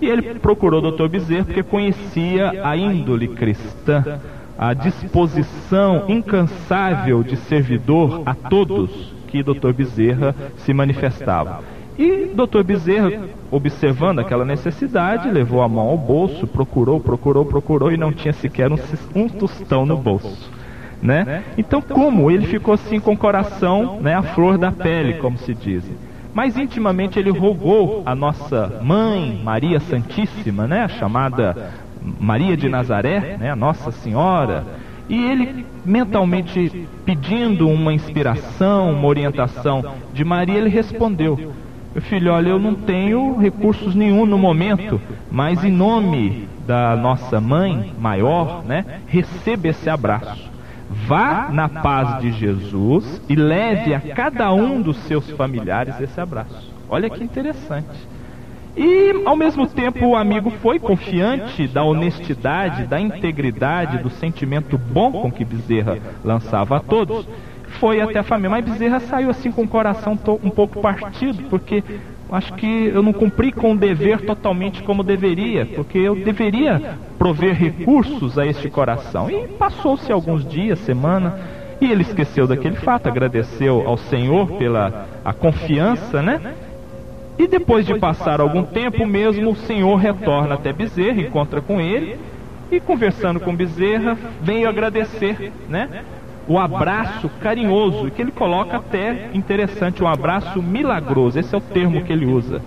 E 0.00 0.06
ele 0.06 0.22
procurou 0.38 0.82
o 0.82 0.90
Dr. 0.92 1.08
Bezerra 1.08 1.44
porque 1.44 1.62
conhecia 1.62 2.62
a 2.64 2.76
índole 2.76 3.28
cristã, 3.28 4.20
a 4.58 4.72
disposição 4.72 6.04
incansável 6.08 7.22
de 7.22 7.36
servidor 7.36 8.22
a 8.24 8.34
todos 8.34 9.14
que 9.26 9.42
Dr. 9.42 9.72
Bezerra 9.72 10.34
se 10.58 10.72
manifestava. 10.72 11.75
E 11.98 12.26
Dr. 12.34 12.62
Bezerra, 12.62 13.10
observando 13.50 14.18
aquela 14.18 14.44
necessidade, 14.44 15.30
levou 15.30 15.62
a 15.62 15.68
mão 15.68 15.88
ao 15.88 15.96
bolso, 15.96 16.46
procurou, 16.46 17.00
procurou, 17.00 17.44
procurou 17.44 17.90
e 17.90 17.96
não 17.96 18.12
tinha 18.12 18.32
sequer 18.34 18.70
um, 18.70 18.76
um 19.14 19.28
tostão 19.28 19.86
no 19.86 19.96
bolso. 19.96 20.50
Né? 21.02 21.42
Então, 21.56 21.80
como 21.80 22.30
ele 22.30 22.46
ficou 22.46 22.74
assim 22.74 23.00
com 23.00 23.12
o 23.12 23.16
coração, 23.16 24.00
né, 24.00 24.14
a 24.14 24.22
flor 24.22 24.58
da 24.58 24.72
pele, 24.72 25.14
como 25.14 25.38
se 25.38 25.54
diz. 25.54 25.84
Mas 26.34 26.56
intimamente 26.58 27.18
ele 27.18 27.30
rogou 27.30 28.02
a 28.04 28.14
nossa 28.14 28.80
mãe, 28.82 29.40
Maria 29.42 29.80
Santíssima, 29.80 30.66
né, 30.66 30.82
a 30.82 30.88
chamada 30.88 31.72
Maria 32.20 32.56
de 32.56 32.68
Nazaré, 32.68 33.36
né, 33.38 33.50
a 33.50 33.56
Nossa 33.56 33.90
Senhora, 33.90 34.64
e 35.08 35.24
ele 35.30 35.64
mentalmente 35.84 36.86
pedindo 37.04 37.68
uma 37.68 37.92
inspiração, 37.92 38.90
uma 38.90 39.06
orientação 39.06 39.94
de 40.12 40.24
Maria, 40.24 40.58
ele 40.58 40.68
respondeu: 40.68 41.52
meu 41.96 42.02
filho, 42.02 42.30
olha, 42.30 42.50
eu 42.50 42.58
não 42.58 42.74
tenho 42.74 43.38
recursos 43.38 43.94
nenhum 43.94 44.26
no 44.26 44.36
momento, 44.36 45.00
mas 45.30 45.64
em 45.64 45.72
nome 45.72 46.46
da 46.66 46.94
nossa 46.94 47.40
mãe 47.40 47.94
maior, 47.98 48.62
né? 48.66 49.00
Receba 49.06 49.68
esse 49.68 49.88
abraço. 49.88 50.50
Vá 50.90 51.48
na 51.50 51.70
paz 51.70 52.20
de 52.20 52.32
Jesus 52.32 53.22
e 53.30 53.34
leve 53.34 53.94
a 53.94 54.00
cada 54.14 54.52
um 54.52 54.82
dos 54.82 54.98
seus 55.04 55.30
familiares 55.30 55.98
esse 55.98 56.20
abraço. 56.20 56.70
Olha 56.86 57.08
que 57.08 57.24
interessante. 57.24 58.06
E, 58.76 59.22
ao 59.24 59.34
mesmo 59.34 59.66
tempo, 59.66 60.04
o 60.04 60.16
amigo 60.16 60.50
foi 60.50 60.78
confiante 60.78 61.66
da 61.66 61.82
honestidade, 61.82 62.84
da 62.84 63.00
integridade, 63.00 64.02
do 64.02 64.10
sentimento 64.10 64.76
bom 64.76 65.12
com 65.12 65.32
que 65.32 65.46
Bezerra 65.46 65.96
lançava 66.22 66.76
a 66.76 66.80
todos. 66.80 67.26
Foi 67.78 68.00
até 68.00 68.18
a 68.18 68.22
família. 68.22 68.50
Mas 68.50 68.64
Bezerra 68.64 69.00
saiu 69.00 69.30
assim 69.30 69.50
com 69.50 69.62
o 69.62 69.68
coração 69.68 70.18
um 70.42 70.50
pouco 70.50 70.80
partido, 70.80 71.44
porque 71.50 71.82
acho 72.30 72.52
que 72.54 72.86
eu 72.86 73.02
não 73.02 73.12
cumpri 73.12 73.52
com 73.52 73.72
o 73.72 73.76
dever 73.76 74.20
totalmente 74.22 74.82
como 74.82 75.02
deveria, 75.02 75.66
porque 75.66 75.98
eu 75.98 76.14
deveria 76.14 76.96
prover 77.18 77.54
recursos 77.54 78.38
a 78.38 78.46
este 78.46 78.68
coração. 78.68 79.30
E 79.30 79.46
passou-se 79.48 80.10
alguns 80.10 80.46
dias, 80.46 80.78
semana, 80.80 81.38
e 81.80 81.90
ele 81.90 82.02
esqueceu 82.02 82.46
daquele 82.46 82.76
fato, 82.76 83.08
agradeceu 83.08 83.86
ao 83.86 83.96
Senhor 83.96 84.52
pela 84.52 85.06
a 85.24 85.32
confiança, 85.32 86.22
né? 86.22 86.54
E 87.38 87.46
depois 87.46 87.84
de 87.84 87.98
passar 87.98 88.40
algum 88.40 88.62
tempo 88.62 89.06
mesmo, 89.06 89.50
o 89.50 89.56
Senhor 89.56 89.96
retorna 89.96 90.54
até 90.54 90.72
Bezerra, 90.72 91.20
encontra 91.20 91.60
com 91.60 91.80
ele 91.80 92.16
e 92.70 92.80
conversando 92.80 93.38
com 93.38 93.54
Bezerra, 93.54 94.16
veio 94.40 94.68
agradecer, 94.68 95.52
né? 95.68 96.02
O 96.48 96.58
abraço 96.58 97.28
carinhoso, 97.40 98.10
que 98.10 98.22
ele 98.22 98.30
coloca 98.30 98.76
até 98.76 99.30
interessante, 99.34 100.02
um 100.02 100.06
abraço 100.06 100.62
milagroso, 100.62 101.38
esse 101.38 101.52
é 101.54 101.58
o 101.58 101.60
termo 101.60 102.04
que 102.04 102.12
ele 102.12 102.26
usa. 102.26 102.62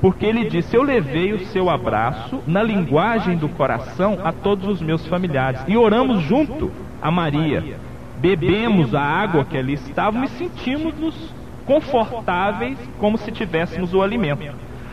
Porque 0.00 0.26
ele 0.26 0.50
disse: 0.50 0.76
Eu 0.76 0.82
levei 0.82 1.32
o 1.32 1.46
seu 1.46 1.70
abraço 1.70 2.42
na 2.46 2.62
linguagem 2.62 3.36
do 3.36 3.48
coração 3.48 4.18
a 4.22 4.30
todos 4.30 4.68
os 4.68 4.82
meus 4.82 5.06
familiares 5.06 5.64
e 5.66 5.76
oramos 5.76 6.22
junto 6.22 6.70
a 7.00 7.10
Maria. 7.10 7.78
Bebemos 8.18 8.94
a 8.94 9.00
água 9.00 9.44
que 9.46 9.56
ali 9.56 9.72
estava 9.72 10.22
e 10.24 10.28
sentimos-nos 10.28 11.32
confortáveis 11.64 12.78
como 12.98 13.16
se 13.16 13.32
tivéssemos 13.32 13.94
o 13.94 14.02
alimento. 14.02 14.44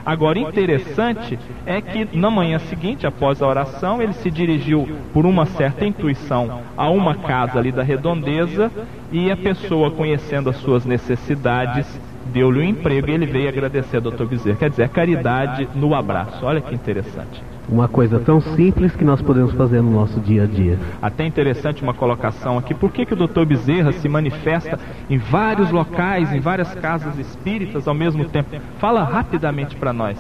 Agora, 0.06 0.40
interessante 0.40 1.38
é 1.66 1.82
que 1.82 2.18
na 2.18 2.30
manhã 2.30 2.60
seguinte, 2.60 3.06
após 3.06 3.42
a 3.42 3.48
oração, 3.48 4.02
ele 4.02 4.14
se 4.14 4.32
dirigiu 4.32 4.88
por 5.14 5.26
uma 5.26 5.46
certa 5.46 5.86
intuição 5.86 6.62
a 6.76 6.90
uma 6.90 7.16
casa 7.16 7.60
ali 7.60 7.72
da 7.72 7.84
redondeza 7.84 8.72
e 9.12 9.30
a 9.30 9.38
pessoa, 9.38 9.92
conhecendo 9.92 10.50
as 10.50 10.58
suas 10.58 10.86
necessidades, 10.86 12.00
deu-lhe 12.34 12.60
um 12.60 12.64
emprego 12.64 13.10
e 13.10 13.14
ele 13.14 13.26
veio 13.26 13.50
agradecer 13.50 13.98
ao 13.98 14.02
Dr. 14.02 14.26
Bezerra. 14.26 14.58
Quer 14.58 14.70
dizer, 14.70 14.84
a 14.84 14.90
caridade 14.90 15.68
no 15.76 15.94
abraço. 15.94 16.46
Olha 16.46 16.62
que 16.62 16.74
interessante. 16.74 17.44
Uma 17.70 17.88
coisa 17.88 18.20
tão 18.20 18.42
simples 18.42 18.96
que 18.96 19.06
nós 19.06 19.22
podemos 19.22 19.54
fazer 19.54 19.82
no 19.82 19.92
nosso 19.92 20.20
dia 20.20 20.44
a 20.44 20.46
dia. 20.46 20.78
Até 21.02 21.26
interessante 21.26 21.84
uma 21.84 21.94
colocação 21.94 22.58
aqui. 22.58 22.74
Por 22.74 22.92
que, 22.92 23.06
que 23.06 23.14
o 23.14 23.16
Dr. 23.16 23.46
Bezerra 23.46 23.92
se 23.92 24.10
manifesta 24.10 24.80
em 25.10 25.18
vários 25.18 25.72
locais, 25.72 26.34
em 26.34 26.40
várias 26.40 26.74
casas 26.76 27.18
espíritas 27.18 27.88
ao 27.88 27.94
mesmo 27.94 28.26
tempo? 28.26 28.50
Fala 28.80 29.04
rapidamente 29.04 29.76
para 29.76 29.94
nós. 29.94 30.18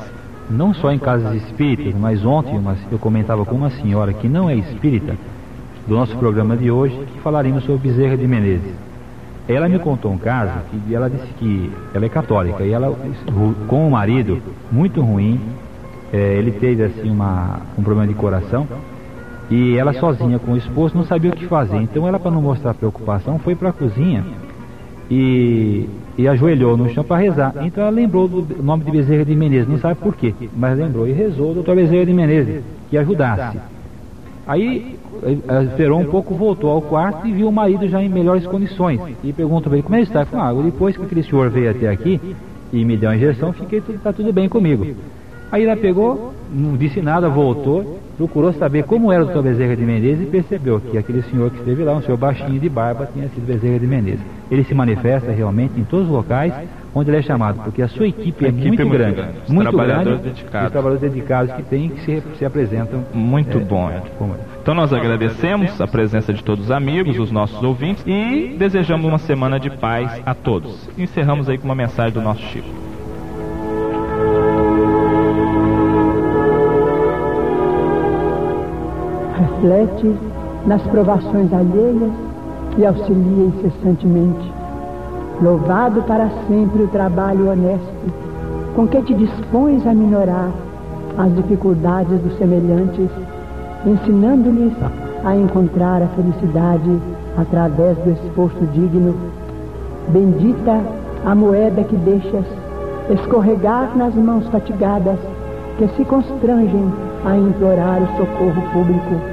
Não 0.50 0.74
só 0.74 0.92
em 0.92 1.00
casas 1.00 1.36
espíritas, 1.44 1.96
mas 1.96 2.26
ontem 2.26 2.62
eu 2.92 3.00
comentava 3.00 3.46
com 3.46 3.56
uma 3.56 3.70
senhora 3.70 4.14
que 4.14 4.28
não 4.28 4.50
é 4.50 4.56
espírita, 4.56 5.16
do 5.88 5.96
nosso 5.96 6.16
programa 6.18 6.56
de 6.56 6.70
hoje, 6.70 6.96
que 7.14 7.20
falaríamos 7.22 7.64
sobre 7.64 7.90
Bezerra 7.90 8.16
de 8.16 8.28
Menezes. 8.28 8.91
Ela 9.48 9.68
me 9.68 9.80
contou 9.80 10.12
um 10.12 10.18
caso 10.18 10.54
que 10.70 10.94
ela 10.94 11.10
disse 11.10 11.28
que 11.34 11.72
ela 11.94 12.06
é 12.06 12.10
católica 12.10 12.64
e 12.64 12.72
ela, 12.72 12.96
com 13.68 13.88
o 13.88 13.92
marido, 13.92 14.42
muito 14.72 15.02
ruim, 15.02 15.40
é, 16.14 16.36
ele 16.38 16.52
teve 16.52 16.84
assim 16.84 17.10
uma, 17.10 17.62
um 17.78 17.84
problema 17.84 18.08
de 18.08 18.14
coração 18.14 18.68
e 19.50 19.78
ela 19.78 19.94
sozinha 19.94 20.40
com 20.40 20.54
o 20.54 20.58
esposo 20.58 20.96
não 20.96 21.04
sabia 21.04 21.32
o 21.32 21.36
que 21.36 21.46
fazer. 21.46 21.78
Então 21.78 22.08
ela, 22.08 22.20
para 22.20 22.32
não 22.32 22.42
mostrar 22.42 22.74
preocupação, 22.74 23.40
foi 23.40 23.56
para 23.56 23.70
a 23.70 23.74
cozinha 23.74 24.24
e, 25.10 25.90
e 26.18 26.28
ajoelhou 26.28 26.78
no 26.78 26.90
chão 26.90 27.04
para 27.04 27.18
rezar. 27.18 27.54
Então 27.62 27.84
ela 27.84 27.92
lembrou 27.92 28.28
do 28.28 28.64
nome 28.64 28.86
de 28.86 28.92
Bezerra 28.92 29.26
de 29.26 29.36
Menezes, 29.36 29.68
não 29.68 29.78
sabe 29.78 29.96
por 29.96 30.16
quê, 30.16 30.34
mas 30.56 30.78
lembrou 30.78 31.08
e 31.08 31.12
rezou 31.12 31.52
o 31.52 31.54
doutor 31.56 31.76
Bezerra 31.76 32.06
de 32.06 32.14
Menezes 32.14 32.64
que 32.90 32.98
ajudasse. 32.98 33.58
Aí 34.48 34.98
esperou 35.70 36.00
um 36.00 36.06
pouco, 36.06 36.34
voltou 36.34 36.72
ao 36.72 36.82
quarto 36.82 37.28
e 37.28 37.32
viu 37.32 37.48
o 37.48 37.52
marido 37.52 37.88
já 37.88 38.02
em 38.02 38.10
melhores 38.10 38.46
condições. 38.48 39.00
E 39.24 39.32
perguntou 39.32 39.64
para 39.64 39.74
ele 39.74 39.84
como 39.84 39.96
é 39.96 40.00
que 40.00 40.06
está. 40.06 40.22
Ele 40.22 40.30
falou, 40.30 40.60
ah, 40.60 40.64
depois 40.64 40.98
que 40.98 41.04
aquele 41.04 41.24
senhor 41.24 41.50
veio 41.50 41.70
até 41.72 41.88
aqui 41.88 42.20
e 42.74 42.86
me 42.86 42.98
deu 42.98 43.10
a 43.10 43.16
injeção, 43.16 43.54
fiquei, 43.54 43.80
está 43.88 44.12
tudo 44.12 44.34
bem 44.34 44.50
comigo. 44.50 44.88
Aí 45.52 45.66
ela 45.66 45.76
pegou, 45.76 46.34
não 46.52 46.76
disse 46.76 47.02
nada, 47.02 47.30
voltou, 47.30 48.00
procurou 48.22 48.54
saber 48.54 48.84
como 48.84 49.12
era 49.12 49.24
o 49.24 49.26
doutor 49.26 49.42
Bezerra 49.42 49.76
de 49.76 49.82
Menezes 49.84 50.28
e 50.28 50.30
percebeu 50.30 50.80
que 50.80 50.96
aquele 50.96 51.24
senhor 51.24 51.50
que 51.50 51.58
esteve 51.58 51.84
lá, 51.84 51.94
um 51.94 52.04
senhor 52.04 52.18
baixinho 52.18 52.60
de 52.60 52.70
barba, 52.70 53.10
tinha 53.12 53.28
sido 53.30 53.48
Bezerra 53.48 53.80
de 53.80 53.88
Menezes. 53.88 54.24
Ele 54.52 54.64
se 54.64 54.76
manifesta 54.76 55.32
realmente 55.32 55.80
em 55.80 55.84
todos 55.84 56.06
os 56.06 56.12
locais 56.12 56.54
onde 56.94 57.10
ele 57.10 57.18
é 57.18 57.22
chamado, 57.24 57.64
porque 57.64 57.82
a 57.82 57.88
sua 57.88 58.08
equipe, 58.08 58.46
a 58.46 58.50
é 58.50 58.52
equipe 58.52 58.68
muito, 58.68 58.82
é 58.82 58.86
muito 58.86 58.98
grande, 58.98 59.16
grande. 59.16 59.38
muito 59.48 59.70
trabalhadores 59.70 60.22
grande, 60.22 60.36
dedicados. 60.36 60.68
Os 60.68 60.72
trabalhadores 60.72 61.14
dedicados 61.14 61.56
que 61.56 61.64
tem 61.64 61.90
que 61.90 62.02
se, 62.02 62.24
se 62.38 62.46
apresentam. 62.46 63.04
Muito 63.12 63.58
é, 63.58 63.62
bom. 63.62 63.90
É, 63.90 64.04
então 64.62 64.76
nós 64.76 64.94
agradecemos 64.94 65.82
a 65.82 65.88
presença 65.88 66.32
de 66.32 66.44
todos 66.44 66.66
os 66.66 66.72
amigos, 66.72 67.18
os 67.18 67.32
nossos 67.32 67.64
ouvintes 67.64 68.04
e 68.06 68.56
desejamos 68.56 69.04
uma 69.04 69.18
semana 69.18 69.60
de 69.60 69.72
paz 69.72 70.22
a 70.24 70.36
todos. 70.36 70.88
Encerramos 70.96 71.50
aí 71.50 71.58
com 71.58 71.66
uma 71.66 71.76
mensagem 71.76 72.14
do 72.14 72.22
nosso 72.22 72.42
Chico. 72.42 72.91
Reflete 79.42 80.16
nas 80.66 80.82
provações 80.84 81.52
alheias 81.52 82.12
e 82.78 82.86
auxilia 82.86 83.46
incessantemente. 83.46 84.54
Louvado 85.42 86.04
para 86.04 86.30
sempre 86.48 86.84
o 86.84 86.88
trabalho 86.88 87.50
honesto 87.50 88.32
com 88.76 88.88
que 88.88 89.02
te 89.02 89.14
dispões 89.14 89.86
a 89.86 89.94
minorar 89.94 90.50
as 91.18 91.36
dificuldades 91.36 92.20
dos 92.22 92.38
semelhantes, 92.38 93.10
ensinando-lhes 93.86 94.74
a 95.26 95.36
encontrar 95.36 96.02
a 96.02 96.08
felicidade 96.08 97.00
através 97.38 97.98
do 97.98 98.12
esforço 98.12 98.66
digno. 98.74 99.16
Bendita 100.10 100.80
a 101.26 101.36
moeda 101.36 101.84
que 101.84 101.96
deixas 101.98 102.46
escorregar 103.10 103.92
nas 103.96 104.16
mãos 104.16 104.48
fatigadas 104.48 105.20
que 105.78 105.88
se 105.90 106.06
constrangem 106.06 106.92
a 107.26 107.36
implorar 107.36 108.02
o 108.02 108.18
socorro 108.18 108.62
público 108.74 109.31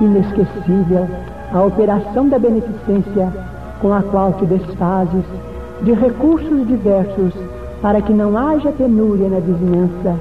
inesquecível 0.00 1.06
a 1.52 1.62
operação 1.62 2.28
da 2.28 2.38
beneficência 2.38 3.32
com 3.80 3.92
a 3.92 4.02
qual 4.02 4.32
te 4.34 4.46
desfazes 4.46 5.24
de 5.82 5.92
recursos 5.92 6.66
diversos 6.66 7.32
para 7.80 8.00
que 8.00 8.12
não 8.12 8.36
haja 8.36 8.72
penúria 8.72 9.28
na 9.28 9.38
vizinhança. 9.38 10.18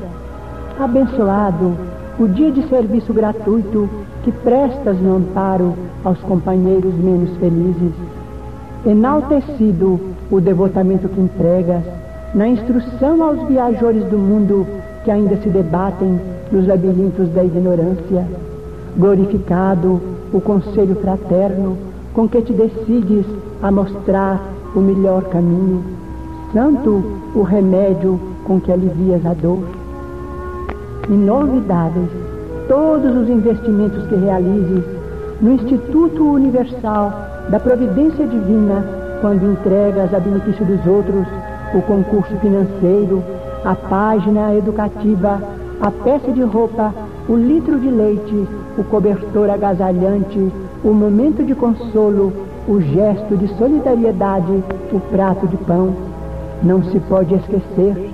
Abençoado 0.80 1.76
o 2.19 2.28
dia 2.28 2.51
de 2.51 2.67
serviço 2.67 3.13
gratuito 3.13 3.89
que 4.24 4.32
prestas 4.32 4.97
no 4.99 5.15
amparo 5.17 5.74
aos 6.03 6.19
companheiros 6.19 6.93
menos 6.95 7.36
felizes. 7.38 7.93
Enaltecido 8.86 9.99
o 10.30 10.39
devotamento 10.39 11.07
que 11.07 11.21
entregas 11.21 11.84
na 12.36 12.47
instrução 12.47 13.24
aos 13.24 13.47
viajores 13.47 14.03
do 14.05 14.17
mundo 14.17 14.67
que 15.03 15.11
ainda 15.11 15.38
se 15.38 15.49
debatem 15.49 16.19
nos 16.51 16.67
labirintos 16.67 17.30
da 17.30 17.43
ignorância 17.43 18.28
glorificado 18.97 20.01
o 20.31 20.41
conselho 20.41 20.95
fraterno 20.95 21.77
com 22.13 22.27
que 22.27 22.41
te 22.41 22.53
decides 22.53 23.25
a 23.61 23.71
mostrar 23.71 24.41
o 24.75 24.79
melhor 24.79 25.23
caminho, 25.25 25.83
santo 26.53 27.03
o 27.35 27.41
remédio 27.41 28.19
com 28.45 28.59
que 28.59 28.71
alivias 28.71 29.25
a 29.25 29.33
dor. 29.33 29.63
Inovidáveis 31.09 32.09
todos 32.67 33.15
os 33.15 33.29
investimentos 33.29 34.05
que 34.07 34.15
realizes 34.15 34.83
no 35.41 35.51
Instituto 35.53 36.23
Universal 36.23 37.13
da 37.49 37.59
Providência 37.59 38.25
Divina, 38.25 38.85
quando 39.21 39.51
entregas 39.51 40.13
a 40.13 40.19
benefício 40.19 40.65
dos 40.65 40.85
outros 40.85 41.27
o 41.73 41.81
concurso 41.81 42.35
financeiro, 42.37 43.23
a 43.65 43.75
página 43.75 44.53
educativa, 44.53 45.41
a 45.81 45.91
peça 45.91 46.31
de 46.31 46.43
roupa, 46.43 46.93
o 47.27 47.35
litro 47.35 47.79
de 47.79 47.89
leite, 47.89 48.47
o 48.78 48.84
cobertor 48.84 49.49
agasalhante, 49.49 50.51
o 50.84 50.93
momento 50.93 51.43
de 51.43 51.53
consolo, 51.55 52.34
o 52.67 52.80
gesto 52.80 53.38
de 53.38 53.47
solidariedade, 53.57 54.63
o 54.91 54.99
prato 55.11 55.47
de 55.47 55.57
pão. 55.57 55.93
Não 56.63 56.84
se 56.84 56.99
pode 57.01 57.34
esquecer 57.36 58.11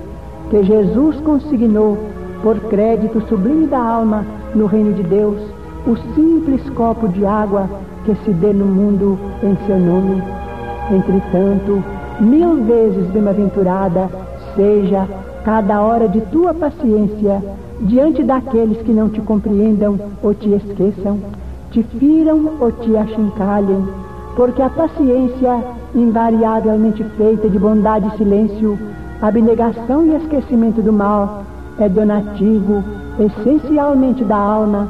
que 0.50 0.62
Jesus 0.64 1.20
consignou, 1.20 1.96
por 2.42 2.58
crédito 2.68 3.20
sublime 3.28 3.66
da 3.66 3.78
alma, 3.78 4.24
no 4.54 4.66
reino 4.66 4.92
de 4.94 5.02
Deus, 5.02 5.40
o 5.86 5.96
simples 6.14 6.68
copo 6.70 7.08
de 7.08 7.24
água 7.24 7.68
que 8.04 8.14
se 8.24 8.30
dê 8.32 8.52
no 8.52 8.64
mundo 8.66 9.18
em 9.42 9.56
seu 9.66 9.78
nome. 9.78 10.22
Entretanto, 10.90 11.82
mil 12.18 12.64
vezes 12.64 13.06
bem-aventurada 13.10 14.08
Seja 14.54 15.06
cada 15.44 15.80
hora 15.80 16.08
de 16.08 16.20
tua 16.22 16.52
paciência 16.52 17.42
diante 17.80 18.22
daqueles 18.22 18.78
que 18.82 18.92
não 18.92 19.08
te 19.08 19.20
compreendam 19.20 19.98
ou 20.22 20.34
te 20.34 20.50
esqueçam, 20.50 21.18
te 21.70 21.82
firam 21.82 22.50
ou 22.60 22.70
te 22.72 22.96
achincalhem, 22.96 23.86
porque 24.36 24.60
a 24.60 24.68
paciência, 24.68 25.64
invariavelmente 25.94 27.02
feita 27.16 27.48
de 27.48 27.58
bondade 27.58 28.06
e 28.08 28.16
silêncio, 28.18 28.78
abnegação 29.22 30.06
e 30.06 30.16
esquecimento 30.16 30.82
do 30.82 30.92
mal, 30.92 31.42
é 31.78 31.88
donativo 31.88 32.84
essencialmente 33.18 34.24
da 34.24 34.36
alma, 34.36 34.88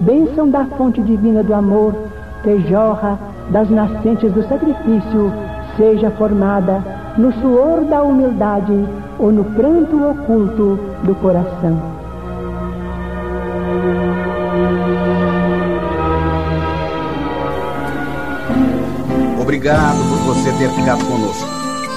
bênção 0.00 0.48
da 0.48 0.64
fonte 0.64 1.00
divina 1.02 1.42
do 1.42 1.54
amor, 1.54 1.94
que 2.42 2.58
jorra 2.68 3.18
das 3.50 3.68
nascentes 3.70 4.32
do 4.32 4.42
sacrifício, 4.48 5.32
seja 5.76 6.10
formada 6.12 7.01
no 7.16 7.32
suor 7.40 7.84
da 7.84 8.02
humildade 8.02 8.72
ou 9.18 9.30
no 9.30 9.44
pranto 9.44 10.02
oculto 10.10 10.78
do 11.04 11.14
coração. 11.16 11.80
Obrigado 19.40 19.98
por 20.08 20.34
você 20.34 20.52
ter 20.52 20.70
ficado 20.70 21.04
conosco. 21.04 21.48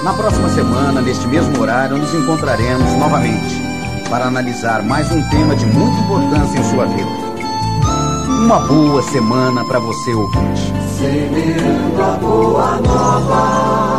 Na 0.04 0.12
próxima 0.12 0.48
semana, 0.50 1.00
neste 1.00 1.26
mesmo 1.26 1.58
horário, 1.60 1.96
nos 1.96 2.12
encontraremos 2.14 2.92
novamente 2.98 3.66
para 4.10 4.26
analisar 4.26 4.82
mais 4.82 5.10
um 5.10 5.22
tema 5.30 5.56
de 5.56 5.66
muita 5.66 5.98
importância 6.00 6.58
em 6.58 6.64
sua 6.64 6.86
vida. 6.86 7.26
Uma 8.44 8.60
boa 8.60 9.02
semana 9.02 9.64
para 9.64 9.80
você 9.80 10.12
ouvinte. 10.12 10.72
Semeando 10.98 12.02
a 12.02 12.16
boa 12.18 12.80
nova. 12.80 13.95